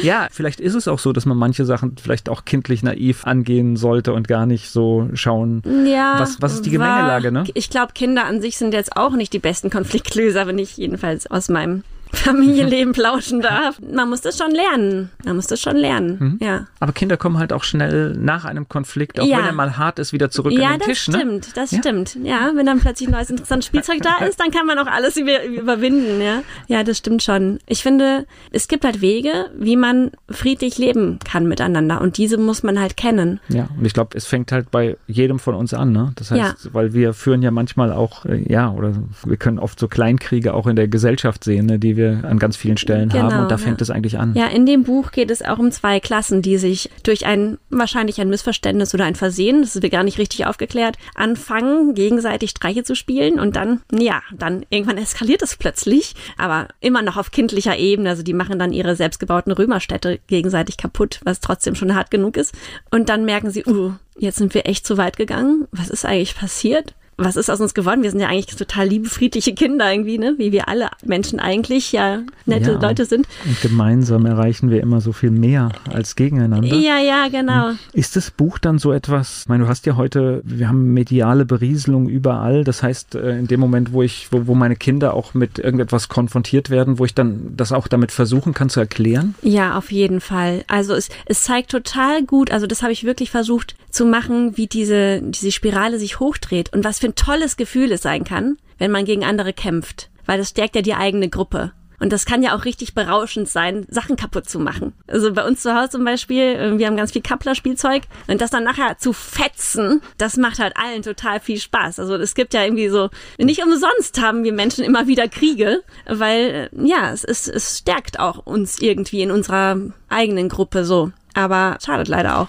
[0.02, 3.76] Ja, vielleicht ist es auch so, dass man manche Sachen vielleicht auch kindlich naiv angehen
[3.76, 5.62] sollte und gar nicht so schauen.
[5.86, 6.16] Ja.
[6.20, 7.52] Was- was ist die war- Gemengelage, ne?
[7.54, 11.30] Ich glaube, Kinder an sich sind jetzt auch nicht die besten Konfliktlöser, wenn ich jedenfalls
[11.30, 13.80] aus meinem Familienleben plauschen darf.
[13.82, 15.10] Man muss das schon lernen.
[15.26, 16.18] Man muss das schon lernen.
[16.20, 16.46] Mhm.
[16.46, 16.68] Ja.
[16.80, 19.38] Aber Kinder kommen halt auch schnell nach einem Konflikt, auch Ja.
[19.40, 21.08] wenn er mal hart ist, wieder zurück Ja, an den das Tisch.
[21.10, 21.18] Ne?
[21.18, 21.80] stimmt, das Ja.
[21.80, 22.18] stimmt.
[22.24, 25.44] Ja, wenn dann plötzlich neues interessantes Spielzeug da ist, dann kann man auch alles über,
[25.46, 26.42] überwinden, ja.
[26.68, 27.60] Ja, das stimmt schon.
[27.68, 32.64] Ich finde, es gibt halt Wege, wie man friedlich leben kann miteinander und diese muss
[32.64, 33.40] man halt kennen.
[33.50, 36.12] Ja, und ich glaube, es fängt halt bei jedem von uns an, ne?
[36.16, 36.74] Das heißt, Ja.
[36.74, 38.94] weil wir führen ja manchmal auch, äh, ja, oder
[39.26, 42.58] wir können oft so Kleinkriege auch in der Gesellschaft sehen, ne, die wir an ganz
[42.58, 43.58] vielen Stellen Genau, haben und da ja.
[43.58, 44.34] fängt es eigentlich an.
[44.36, 48.20] Ja, in dem Buch geht es auch um zwei Klassen, die sich durch ein wahrscheinlich
[48.22, 52.96] ein Missverständnis oder ein Versehen, das wird gar nicht richtig aufgeklärt, anfangen, gegenseitig Streiche zu
[52.96, 58.10] spielen und dann, ja, dann irgendwann eskaliert es plötzlich, aber immer noch auf kindlicher Ebene.
[58.10, 62.54] Also die machen dann ihre selbstgebauten Römerstädte gegenseitig kaputt, was trotzdem schon hart genug ist.
[62.92, 65.68] Und dann merken sie, uh, jetzt sind wir echt zu weit gegangen.
[65.72, 66.96] Was ist eigentlich passiert?
[67.20, 68.02] Was ist aus uns geworden?
[68.02, 70.36] Wir sind ja eigentlich total liebe, friedliche Kinder irgendwie, ne?
[70.38, 72.80] Wie wir alle Menschen eigentlich ja nette Ja.
[72.80, 73.28] Leute sind.
[73.46, 76.76] Und gemeinsam erreichen wir immer so viel mehr als gegeneinander.
[76.76, 77.72] Ja, ja, genau.
[77.94, 81.46] Ist das Buch dann so etwas, ich meine, du hast ja heute, wir haben mediale
[81.46, 85.34] Berieselung überall, das heißt, äh, in dem Moment, wo ich, wo, wo meine Kinder auch
[85.34, 89.36] mit irgendetwas konfrontiert werden, wo ich dann das auch damit versuchen kann zu erklären?
[89.42, 90.64] Ja, auf jeden Fall.
[90.68, 94.68] Also es, es zeigt total gut, also das habe ich wirklich versucht zu machen, wie
[94.68, 98.92] diese, diese Spirale sich hochdreht und was für ein tolles Gefühl es sein kann, wenn
[98.92, 100.10] man gegen andere kämpft.
[100.26, 101.74] Weil das stärkt ja die eigene Gruppe.
[102.00, 104.94] Und das kann ja auch richtig berauschend sein, Sachen kaputt zu machen.
[105.08, 108.52] Also bei uns zu Hause zum Beispiel, äh, wir haben ganz viel Kappler-Spielzeug und das
[108.52, 112.00] dann nachher zu fetzen, das macht halt allen total viel Spaß.
[112.00, 116.70] Also es gibt ja irgendwie so, nicht umsonst haben wir Menschen immer wieder Kriege, weil
[116.74, 121.12] äh, ja, es, ist, es stärkt auch uns irgendwie in unserer eigenen Gruppe so.
[121.40, 122.48] Aber schadet leider auch.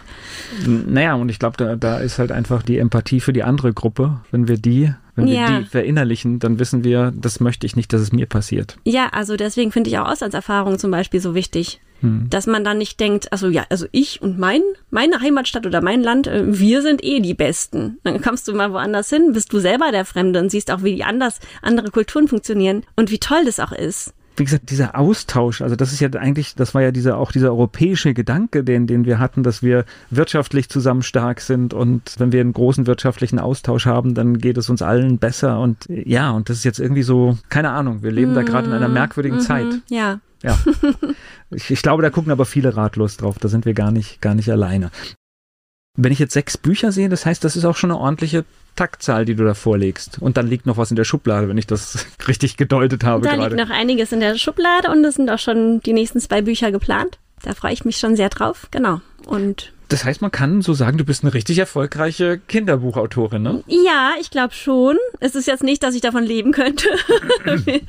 [0.66, 4.20] Naja, und ich glaube, da, da ist halt einfach die Empathie für die andere Gruppe.
[4.32, 5.60] Wenn wir die, wenn wir Ja.
[5.60, 8.76] die verinnerlichen, dann wissen wir, das möchte ich nicht, dass es mir passiert.
[8.84, 11.80] Ja, also deswegen finde ich auch Auslandserfahrung zum Beispiel so wichtig.
[12.02, 16.02] Dass man dann nicht denkt, also ja, also ich und mein, meine Heimatstadt oder mein
[16.02, 17.98] Land, äh, wir sind eh die Besten.
[18.04, 20.94] Dann kommst du mal woanders hin, bist du selber der Fremde und siehst auch, wie
[20.94, 24.14] die anders, andere Kulturen funktionieren und wie toll das auch ist.
[24.40, 27.50] Wie gesagt, dieser Austausch, also das ist ja eigentlich, das war ja dieser, auch dieser
[27.50, 32.40] europäische Gedanke, den, den wir hatten, dass wir wirtschaftlich zusammen stark sind und wenn wir
[32.40, 36.56] einen großen wirtschaftlichen Austausch haben, dann geht es uns allen besser und ja, und das
[36.56, 39.66] ist jetzt irgendwie so, keine Ahnung, wir leben da gerade in einer merkwürdigen Zeit.
[39.66, 40.20] Mhm, ja.
[40.42, 40.58] Ja.
[41.50, 43.38] ich, ich glaube, da gucken aber viele ratlos drauf.
[43.38, 44.90] Da sind wir gar nicht, gar nicht alleine.
[45.96, 48.44] Wenn ich jetzt sechs Bücher sehe, das heißt, das ist auch schon eine ordentliche
[48.76, 50.18] Taktzahl, die du da vorlegst.
[50.20, 53.34] Und dann liegt noch was in der Schublade, wenn ich das richtig gedeutet habe Da
[53.36, 53.56] gerade.
[53.56, 56.70] liegt noch einiges in der Schublade und es sind auch schon die nächsten zwei Bücher
[56.70, 57.18] geplant.
[57.42, 58.68] Da freue ich mich schon sehr drauf.
[58.70, 59.00] Genau.
[59.26, 63.64] Und Das heißt, man kann so sagen, du bist eine richtig erfolgreiche Kinderbuchautorin, ne?
[63.66, 64.96] Ja, ich glaube schon.
[65.18, 66.88] Es ist jetzt nicht, dass ich davon leben könnte.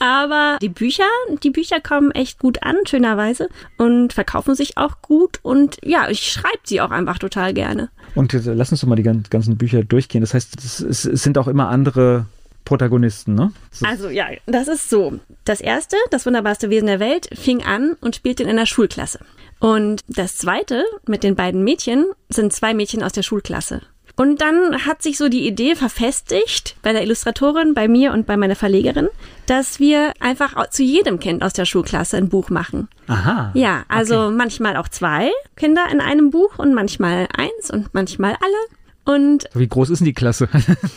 [0.00, 1.04] Aber die Bücher,
[1.44, 3.48] die Bücher kommen echt gut an, schönerweise.
[3.78, 5.38] Und verkaufen sich auch gut.
[5.42, 7.88] Und ja, ich schreibe sie auch einfach total gerne.
[8.16, 10.22] Und jetzt, lass uns doch mal die ganzen Bücher durchgehen.
[10.22, 12.26] Das heißt, es sind auch immer andere
[12.64, 13.52] Protagonisten, ne?
[13.70, 13.86] So.
[13.86, 15.18] Also ja, das ist so.
[15.44, 19.20] Das erste, das wunderbarste Wesen der Welt, fing an und spielte in einer Schulklasse.
[19.60, 23.82] Und das zweite mit den beiden Mädchen sind zwei Mädchen aus der Schulklasse.
[24.16, 28.36] Und dann hat sich so die Idee verfestigt bei der Illustratorin, bei mir und bei
[28.36, 29.08] meiner Verlegerin,
[29.46, 32.88] dass wir einfach zu jedem Kind aus der Schulklasse ein Buch machen.
[33.08, 33.50] Aha.
[33.54, 34.34] Ja, also okay.
[34.36, 38.78] manchmal auch zwei Kinder in einem Buch und manchmal eins und manchmal alle.
[39.04, 40.48] Und wie groß ist denn die Klasse?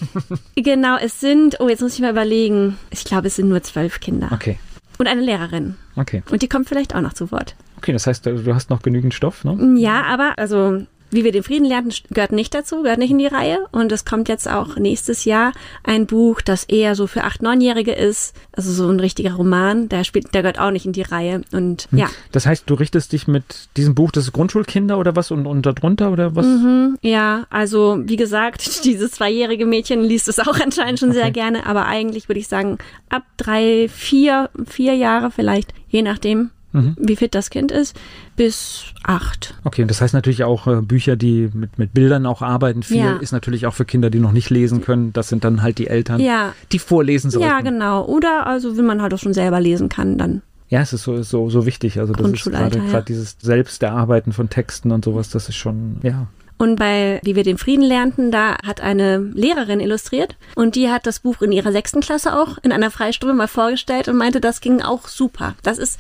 [0.56, 2.78] genau, es sind, oh, jetzt muss ich mal überlegen.
[2.90, 4.30] Ich glaube, es sind nur zwölf Kinder.
[4.32, 4.58] Okay.
[4.98, 5.76] Und eine Lehrerin.
[5.96, 6.24] Okay.
[6.32, 7.56] Und die kommt vielleicht auch noch zu Wort.
[7.78, 9.76] Okay, das heißt, du hast noch genügend Stoff, ne?
[9.80, 13.28] Ja, aber also wie wir den Frieden lernen, gehört nicht dazu, gehört nicht in die
[13.28, 13.66] Reihe.
[13.72, 15.54] Und es kommt jetzt auch nächstes Jahr
[15.84, 18.36] ein Buch, das eher so für acht, neunjährige ist.
[18.52, 21.42] Also so ein richtiger Roman, der spielt, der gehört auch nicht in die Reihe.
[21.52, 22.00] Und hm.
[22.00, 22.10] ja.
[22.32, 25.66] Das heißt, du richtest dich mit diesem Buch, das ist Grundschulkinder oder was und, und
[25.66, 26.46] darunter oder was?
[26.46, 31.20] Mhm, ja, also wie gesagt, dieses zweijährige Mädchen liest es auch anscheinend schon okay.
[31.20, 32.78] sehr gerne, aber eigentlich würde ich sagen,
[33.10, 36.96] ab drei, vier, vier Jahre vielleicht, je nachdem mhm.
[37.00, 37.96] wie fit das Kind ist,
[38.36, 39.56] bis acht.
[39.64, 42.84] Okay, und das heißt natürlich auch äh, Bücher, die mit, mit Bildern auch arbeiten.
[42.84, 43.18] Viel ja.
[43.18, 45.14] ist natürlich auch für Kinder, die noch nicht lesen können.
[45.14, 46.54] Das sind dann halt die Eltern, ja.
[46.72, 47.48] die vorlesen sollten.
[47.48, 48.06] Ja, genau.
[48.06, 51.24] Oder also, wenn man halt auch schon selber lesen kann, dann ja, es ist so,
[51.24, 52.00] so, so wichtig.
[52.00, 53.02] Also das ist gerade ja.
[53.02, 56.28] dieses Selbsterarbeiten von Texten und sowas, das ist schon, ja.
[56.58, 61.06] Und bei Wie wir den Frieden lernten, da hat eine Lehrerin illustriert und die hat
[61.06, 64.60] das Buch in ihrer sechsten Klasse auch in einer Freistunde mal vorgestellt und meinte, das
[64.60, 65.56] ging auch super.
[65.62, 66.00] Das ist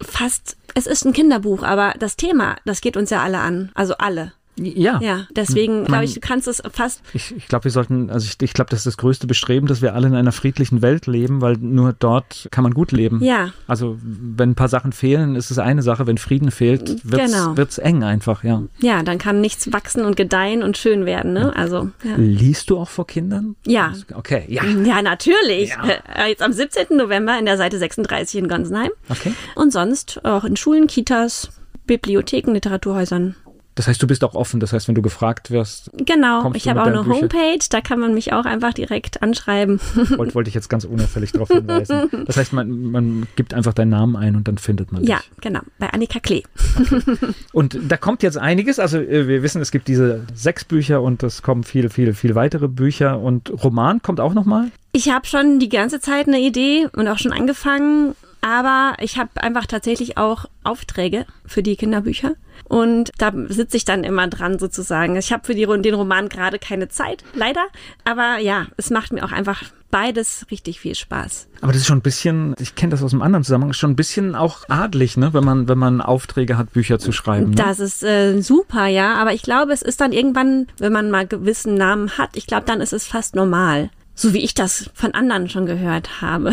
[0.00, 3.70] fast, es ist ein Kinderbuch, aber das Thema, das geht uns ja alle an.
[3.74, 4.32] Also alle.
[4.58, 5.00] Ja.
[5.02, 7.02] Ja, deswegen glaube ich, du kannst es fast.
[7.12, 9.82] Ich, ich glaube, wir sollten, also ich, ich glaube, das ist das größte Bestreben, dass
[9.82, 13.22] wir alle in einer friedlichen Welt leben, weil nur dort kann man gut leben.
[13.22, 13.52] Ja.
[13.66, 17.56] Also wenn ein paar Sachen fehlen, ist es eine Sache, wenn Frieden fehlt, wird's, genau.
[17.56, 18.62] wird's eng einfach, ja.
[18.78, 21.54] Ja, dann kann nichts wachsen und gedeihen und schön werden, ne?
[21.54, 21.90] Also.
[22.02, 22.16] Ja.
[22.16, 23.56] Liest du auch vor Kindern?
[23.66, 23.92] Ja.
[24.14, 24.64] Okay, ja.
[24.64, 25.70] Ja, natürlich.
[25.70, 26.24] Ja.
[26.24, 26.96] Äh, jetzt am 17.
[26.96, 28.90] November in der Seite 36 in Gonsenheim.
[29.08, 29.32] Okay.
[29.54, 31.50] Und sonst auch in Schulen, Kitas,
[31.86, 33.36] Bibliotheken, Literaturhäusern.
[33.76, 34.58] Das heißt, du bist auch offen.
[34.58, 35.90] Das heißt, wenn du gefragt wirst.
[35.98, 37.20] Genau, ich habe auch eine Bücher.
[37.20, 39.78] Homepage, da kann man mich auch einfach direkt anschreiben.
[40.16, 42.10] Wollte, wollte ich jetzt ganz unauffällig darauf hinweisen.
[42.26, 45.10] Das heißt, man, man gibt einfach deinen Namen ein und dann findet man dich.
[45.10, 46.42] Ja, genau, bei Annika Klee.
[46.80, 47.02] Okay.
[47.52, 48.78] Und da kommt jetzt einiges.
[48.78, 52.34] Also äh, wir wissen, es gibt diese sechs Bücher und es kommen viele, viele, viele
[52.34, 53.20] weitere Bücher.
[53.20, 54.70] Und Roman kommt auch nochmal?
[54.92, 58.14] Ich habe schon die ganze Zeit eine Idee und auch schon angefangen.
[58.40, 62.32] Aber ich habe einfach tatsächlich auch Aufträge für die Kinderbücher.
[62.64, 65.16] Und da sitze ich dann immer dran sozusagen.
[65.16, 67.66] Ich habe für die, den Roman gerade keine Zeit, leider.
[68.04, 71.48] Aber ja, es macht mir auch einfach beides richtig viel Spaß.
[71.60, 73.96] Aber das ist schon ein bisschen, ich kenne das aus einem anderen Zusammenhang, schon ein
[73.96, 77.50] bisschen auch adlig, ne, wenn man wenn man Aufträge hat, Bücher zu schreiben.
[77.50, 77.56] Ne?
[77.56, 79.14] Das ist äh, super, ja.
[79.14, 82.66] Aber ich glaube, es ist dann irgendwann, wenn man mal gewissen Namen hat, ich glaube,
[82.66, 83.90] dann ist es fast normal.
[84.18, 86.52] So wie ich das von anderen schon gehört habe.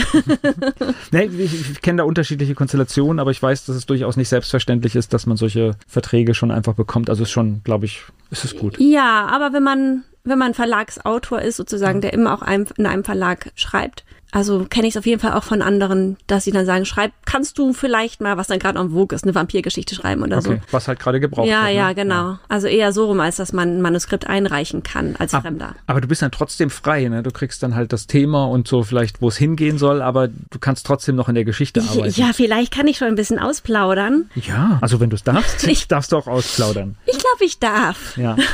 [1.12, 4.98] nee, ich, ich kenne da unterschiedliche Konstellationen, aber ich weiß, dass es durchaus nicht selbstverständlich
[4.98, 7.10] ist, dass man solche Verträge schon einfach bekommt.
[7.10, 8.78] Also ist schon, glaube ich, ist es gut.
[8.80, 13.06] Ja, aber wenn man, wenn man Verlagsautor ist, sozusagen, der immer auch einem, in einem
[13.06, 14.04] Verlag schreibt,
[14.34, 17.12] also kenne ich es auf jeden Fall auch von anderen, dass sie dann sagen, schreib,
[17.26, 20.60] kannst du vielleicht mal, was dann gerade am Vogue ist, eine Vampirgeschichte schreiben oder okay,
[20.60, 20.72] so.
[20.72, 21.76] Was halt gerade gebraucht ja, wird.
[21.76, 22.14] Ja, ja, genau.
[22.14, 22.40] Ja.
[22.50, 25.76] Also eher so rum, als dass man ein Manuskript einreichen kann als aber, Fremder.
[25.86, 27.22] Aber du bist dann trotzdem frei, ne?
[27.22, 30.58] Du kriegst dann halt das Thema und so vielleicht, wo es hingehen soll, aber du
[30.60, 32.20] kannst trotzdem noch in der Geschichte arbeiten.
[32.20, 34.32] Ja, vielleicht kann ich schon ein bisschen ausplaudern.
[34.34, 36.98] Ja, also wenn du es darfst, ich, darfst du auch ausplaudern.
[37.06, 38.18] Ich glaube, ich darf.
[38.18, 38.36] Ja.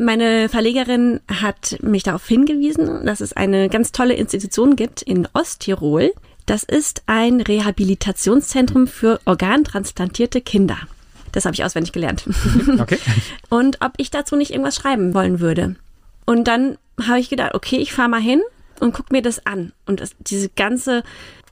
[0.00, 6.14] Meine Verlegerin hat mich darauf hingewiesen, dass es eine ganz tolle Institution gibt in Osttirol.
[6.46, 10.78] Das ist ein Rehabilitationszentrum für organtransplantierte Kinder.
[11.32, 12.24] Das habe ich auswendig gelernt.
[12.80, 12.96] Okay.
[13.50, 15.76] Und ob ich dazu nicht irgendwas schreiben wollen würde.
[16.24, 18.40] Und dann habe ich gedacht, okay, ich fahre mal hin
[18.80, 19.72] und guck mir das an.
[19.84, 21.02] Und das, diese ganze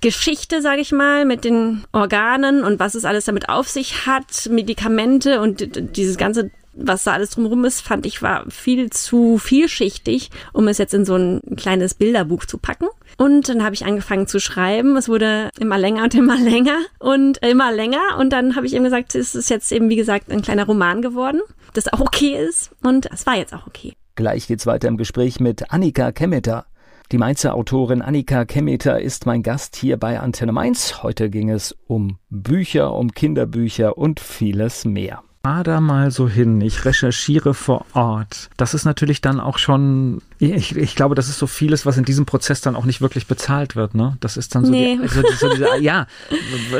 [0.00, 4.48] Geschichte, sage ich mal, mit den Organen und was es alles damit auf sich hat,
[4.50, 10.30] Medikamente und dieses ganze was da alles drumherum ist, fand ich war viel zu vielschichtig,
[10.52, 12.86] um es jetzt in so ein kleines Bilderbuch zu packen.
[13.16, 14.96] Und dann habe ich angefangen zu schreiben.
[14.96, 18.18] Es wurde immer länger und immer länger und immer länger.
[18.18, 21.02] Und dann habe ich eben gesagt, es ist jetzt eben, wie gesagt, ein kleiner Roman
[21.02, 21.40] geworden,
[21.74, 22.70] das auch okay ist.
[22.82, 23.94] Und es war jetzt auch okay.
[24.14, 26.66] Gleich geht's weiter im Gespräch mit Annika Kemmeter.
[27.10, 31.02] Die Mainzer Autorin Annika Kemmeter ist mein Gast hier bei Antenne Mainz.
[31.02, 35.22] Heute ging es um Bücher, um Kinderbücher und vieles mehr.
[35.44, 38.50] Fahr da mal so hin, ich recherchiere vor Ort.
[38.56, 42.04] Das ist natürlich dann auch schon, ich, ich glaube, das ist so vieles, was in
[42.04, 44.16] diesem Prozess dann auch nicht wirklich bezahlt wird, ne?
[44.20, 44.98] Das ist dann so, Nee.
[45.00, 46.06] die, so, so diese, ja,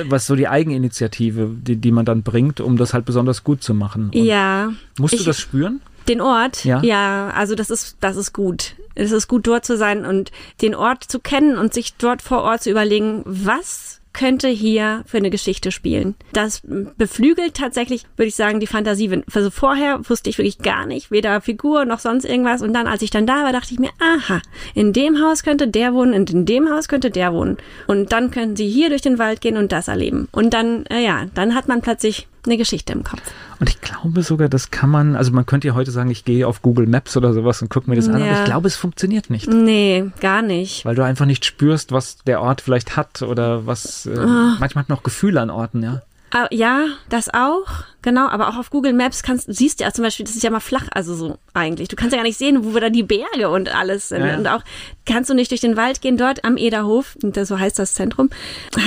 [0.09, 3.75] was so die Eigeninitiative, die, die man dann bringt, um das halt besonders gut zu
[3.75, 4.07] machen.
[4.07, 4.71] Und Ja.
[4.99, 5.81] Musst du Ich- das spüren?
[6.09, 6.65] Den Ort?
[6.65, 6.83] Ja.
[6.83, 8.75] Ja, also das ist, das ist gut.
[8.95, 10.33] Es ist gut, dort zu sein und
[10.63, 15.19] den Ort zu kennen und sich dort vor Ort zu überlegen, was könnte hier für
[15.19, 16.17] eine Geschichte spielen.
[16.33, 19.23] Das beflügelt tatsächlich, würde ich sagen, die Fantasie.
[19.33, 22.61] Also vorher wusste ich wirklich gar nicht, weder Figur noch sonst irgendwas.
[22.61, 24.43] Und dann, als ich dann da war, dachte ich mir, aha,
[24.75, 27.59] in dem Haus könnte der wohnen und in dem Haus könnte der wohnen.
[27.87, 30.27] Und dann können sie hier durch den Wald gehen und das erleben.
[30.33, 33.23] Und dann, äh, ja, dann hat man plötzlich eine Geschichte im Kopf.
[33.61, 36.47] Und ich glaube sogar, das kann man, also man könnte ja heute sagen, ich gehe
[36.47, 38.39] auf Google Maps oder sowas und gucke mir das an, aber Ja.
[38.41, 39.49] ich glaube, es funktioniert nicht.
[39.49, 40.85] Nee, gar nicht.
[40.85, 44.57] Weil du einfach nicht spürst, was der Ort vielleicht hat oder was, äh, Ah.
[44.61, 46.03] manchmal hat man auch Gefühle an Orten, ja.
[46.31, 47.67] Ah, Ja, das auch,
[48.03, 48.29] genau.
[48.29, 50.61] Aber auch auf Google Maps kannst, siehst du ja zum Beispiel, das ist ja mal
[50.61, 51.89] flach, also so eigentlich.
[51.89, 54.25] Du kannst ja gar nicht sehen, wo da die Berge und alles sind.
[54.25, 54.37] Ja.
[54.37, 54.63] Und auch
[55.07, 56.17] kannst du nicht durch den Wald gehen.
[56.19, 58.29] Dort am Ederhof, so heißt das Zentrum,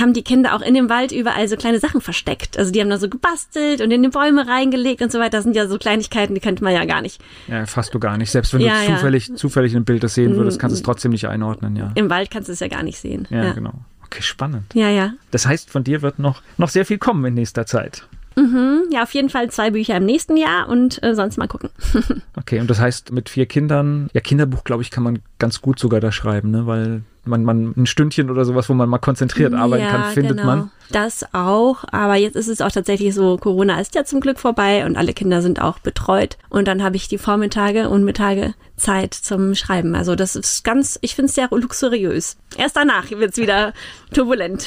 [0.00, 2.56] haben die Kinder auch in dem Wald überall so kleine Sachen versteckt.
[2.58, 5.38] Also die haben da so gebastelt und in die Bäume reingelegt und so weiter.
[5.38, 7.20] Das sind ja so Kleinigkeiten, die könnte man ja gar nicht.
[7.48, 8.30] Ja, fasst du gar nicht.
[8.30, 8.96] Selbst wenn Ja, du ja.
[8.96, 11.90] zufällig, zufällig ein Bild das sehen würdest, kannst du es trotzdem nicht einordnen, ja.
[11.96, 13.26] Im Wald kannst du es ja gar nicht sehen.
[13.30, 13.52] Ja.
[13.52, 13.72] genau.
[14.12, 14.64] Okay, spannend.
[14.74, 15.12] Ja, ja.
[15.30, 18.06] Das heißt, von dir wird noch, noch sehr viel kommen in nächster Zeit.
[18.36, 21.70] Hm, Ja, auf jeden Fall zwei Bücher im nächsten Jahr und äh, sonst mal gucken.
[22.36, 25.78] Okay, und das heißt, mit vier Kindern, ja, Kinderbuch, glaube ich, kann man ganz gut
[25.78, 26.66] sogar da schreiben, ne?
[26.66, 30.46] Weil man, man ein Stündchen oder sowas, wo man mal konzentriert arbeiten kann, findet genau.
[30.46, 30.70] man.
[30.90, 34.84] Das auch, aber jetzt ist es auch tatsächlich so, Corona ist ja zum Glück vorbei
[34.84, 36.36] und alle Kinder sind auch betreut.
[36.50, 39.94] Und dann habe ich die Vormittage und Mittage Zeit zum Schreiben.
[39.94, 42.36] Also das ist ganz, ich finde es sehr luxuriös.
[42.58, 43.72] Erst danach wird's wieder
[44.12, 44.66] turbulent.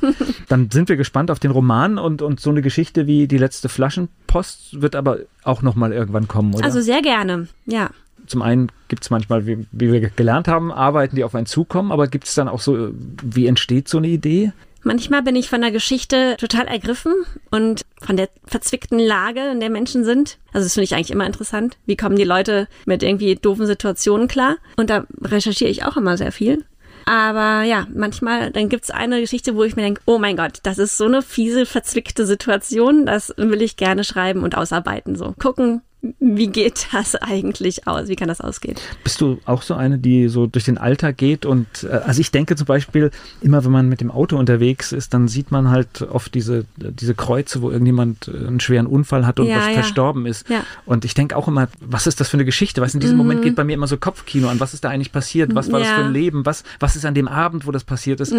[0.48, 3.68] Dann sind wir gespannt auf den Roman und, und so eine Geschichte wie die letzte
[3.68, 6.64] Flaschenpost wird aber auch nochmal irgendwann kommen, oder?
[6.64, 7.90] Also sehr gerne, ja.
[8.32, 11.92] Zum einen gibt es manchmal, wie, wie wir gelernt haben, Arbeiten, die auf einen zukommen,
[11.92, 12.88] aber gibt es dann auch so,
[13.22, 14.52] wie entsteht so eine Idee?
[14.84, 17.12] Manchmal bin ich von der Geschichte total ergriffen
[17.50, 20.38] und von der verzwickten Lage, in der Menschen sind.
[20.54, 21.76] Also das finde ich eigentlich immer interessant.
[21.84, 24.56] Wie kommen die Leute mit irgendwie doofen Situationen klar?
[24.78, 26.64] Und da recherchiere ich auch immer sehr viel.
[27.04, 30.78] Aber ja, manchmal, dann gibt's eine Geschichte, wo ich mir denke, oh mein Gott, das
[30.78, 35.16] ist so eine fiese, verzwickte Situation, das will ich gerne schreiben und ausarbeiten.
[35.16, 35.82] So gucken,
[36.18, 38.08] wie geht das eigentlich aus?
[38.08, 38.74] Wie kann das ausgehen?
[39.04, 42.32] Bist du auch so eine, die so durch den Alltag geht und äh, also ich
[42.32, 46.02] denke zum Beispiel, immer wenn man mit dem Auto unterwegs ist, dann sieht man halt
[46.02, 49.74] oft diese, diese Kreuze, wo irgendjemand äh, einen schweren Unfall hat und Ja, ja.
[49.74, 50.48] verstorben ist.
[50.48, 50.64] Ja.
[50.86, 52.80] Und ich denke auch immer, was ist das für eine Geschichte?
[52.80, 55.12] Was in diesem Moment geht bei mir immer so Kopfkino an, was ist da eigentlich
[55.12, 55.54] passiert?
[55.54, 55.92] Was war das Mhm.
[55.94, 55.98] Mhm.
[56.00, 56.46] für ein Leben?
[56.46, 58.34] Was, was ist an dem Abend, wo das passiert ist?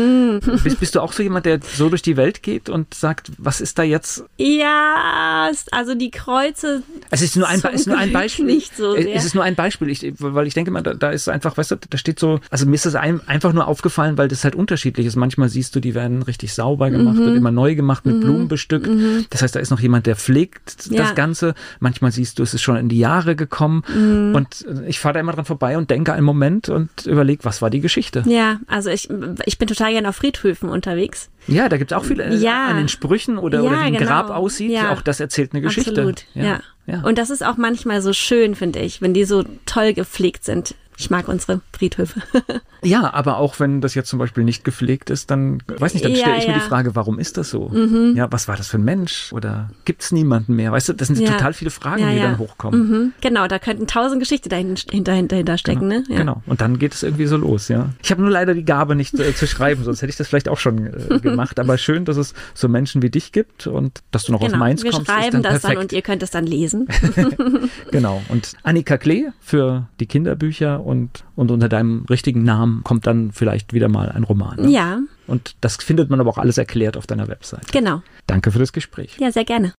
[0.63, 3.61] Bist, bist du auch so jemand, der so durch die Welt geht und sagt, was
[3.61, 6.83] ist da jetzt Ja, also die Kreuze.
[7.09, 8.45] Es ist nur ein, ist nur ein Beispiel.
[8.45, 9.15] nicht so Äh, sehr.
[9.15, 11.71] Es ist nur ein Beispiel, ich, weil ich denke mal, da, da ist einfach, weißt
[11.71, 14.55] du, da steht so, also mir ist das ein, einfach nur aufgefallen, weil das halt
[14.55, 15.15] unterschiedlich ist.
[15.15, 17.27] Manchmal siehst du, die werden richtig sauber gemacht Mhm.
[17.27, 18.89] und immer neu gemacht mit Blumen bestückt.
[19.29, 21.03] Das heißt, da ist noch jemand, der pflegt Ja.
[21.03, 21.53] das Ganze.
[21.79, 23.83] Manchmal siehst du, es ist schon in die Jahre gekommen.
[23.93, 24.35] Mhm.
[24.35, 27.61] Und äh, ich fahre da immer dran vorbei und denke einen Moment und überlege, was
[27.61, 28.23] war die Geschichte?
[28.25, 29.09] Ja, also ich,
[29.45, 31.29] ich bin total gerne auf Friedhöfen unterwegs.
[31.47, 32.67] Ja, da gibt es auch viele äh, Ja.
[32.67, 34.05] an den Sprüchen oder, Ja, oder wie ein genau.
[34.05, 34.71] Grab aussieht.
[34.71, 34.91] Ja.
[34.93, 35.91] Auch das erzählt eine Geschichte.
[35.91, 36.61] Absolut, ja.
[36.85, 37.01] Ja.
[37.01, 40.75] Und das ist auch manchmal so schön, finde ich, wenn die so toll gepflegt sind.
[40.97, 42.21] Ich mag unsere Friedhöfe.
[42.85, 46.11] Ja, aber auch wenn das jetzt zum Beispiel nicht gepflegt ist, dann, weiß nicht, dann
[46.11, 46.57] Ja, stelle ich mir ja.
[46.57, 46.63] Mhm.
[46.63, 47.71] die Frage, warum ist das so?
[48.13, 49.31] Ja, was war das für ein Mensch?
[49.31, 50.73] Oder gibt's niemanden mehr?
[50.73, 51.31] Weißt du, das sind Ja.
[51.31, 52.23] total viele Fragen, Ja, die ja.
[52.23, 52.89] dann hochkommen.
[52.89, 53.13] Mhm.
[53.21, 56.03] Genau, da könnten tausend Geschichten dahinter, hinter, dahinter stecken, ne?
[56.09, 56.17] Ja.
[56.17, 56.43] Genau.
[56.45, 57.87] Und dann geht es irgendwie so los, ja.
[58.03, 60.49] Ich habe nur leider die Gabe nicht äh, zu schreiben, sonst hätte ich das vielleicht
[60.49, 61.61] auch schon äh, gemacht.
[61.61, 64.57] Aber schön, dass es so Menschen wie dich gibt und dass du noch aus Genau.
[64.59, 65.07] Mainz Wir kommst.
[65.09, 65.71] schreiben ist dann das perfekt.
[65.77, 66.89] dann und ihr könnt es dann lesen.
[67.91, 68.21] Genau.
[68.29, 73.73] Und Annika Klee für die Kinderbücher und, und unter deinem richtigen Namen kommt dann vielleicht
[73.73, 74.57] wieder mal ein Roman.
[74.57, 74.69] Ne?
[74.69, 77.71] ja, Und das findet man aber auch alles erklärt auf deiner Website.
[77.71, 78.01] genau.
[78.27, 79.17] Danke für das Gespräch.
[79.19, 79.73] Ja, sehr gerne.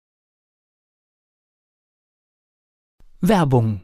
[3.20, 3.80] Werbung.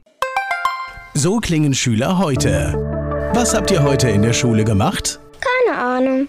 [1.14, 2.74] So klingen Schüler heute.
[3.34, 5.18] Was habt ihr heute in der Schule gemacht?
[5.40, 6.28] Keine Ahnung.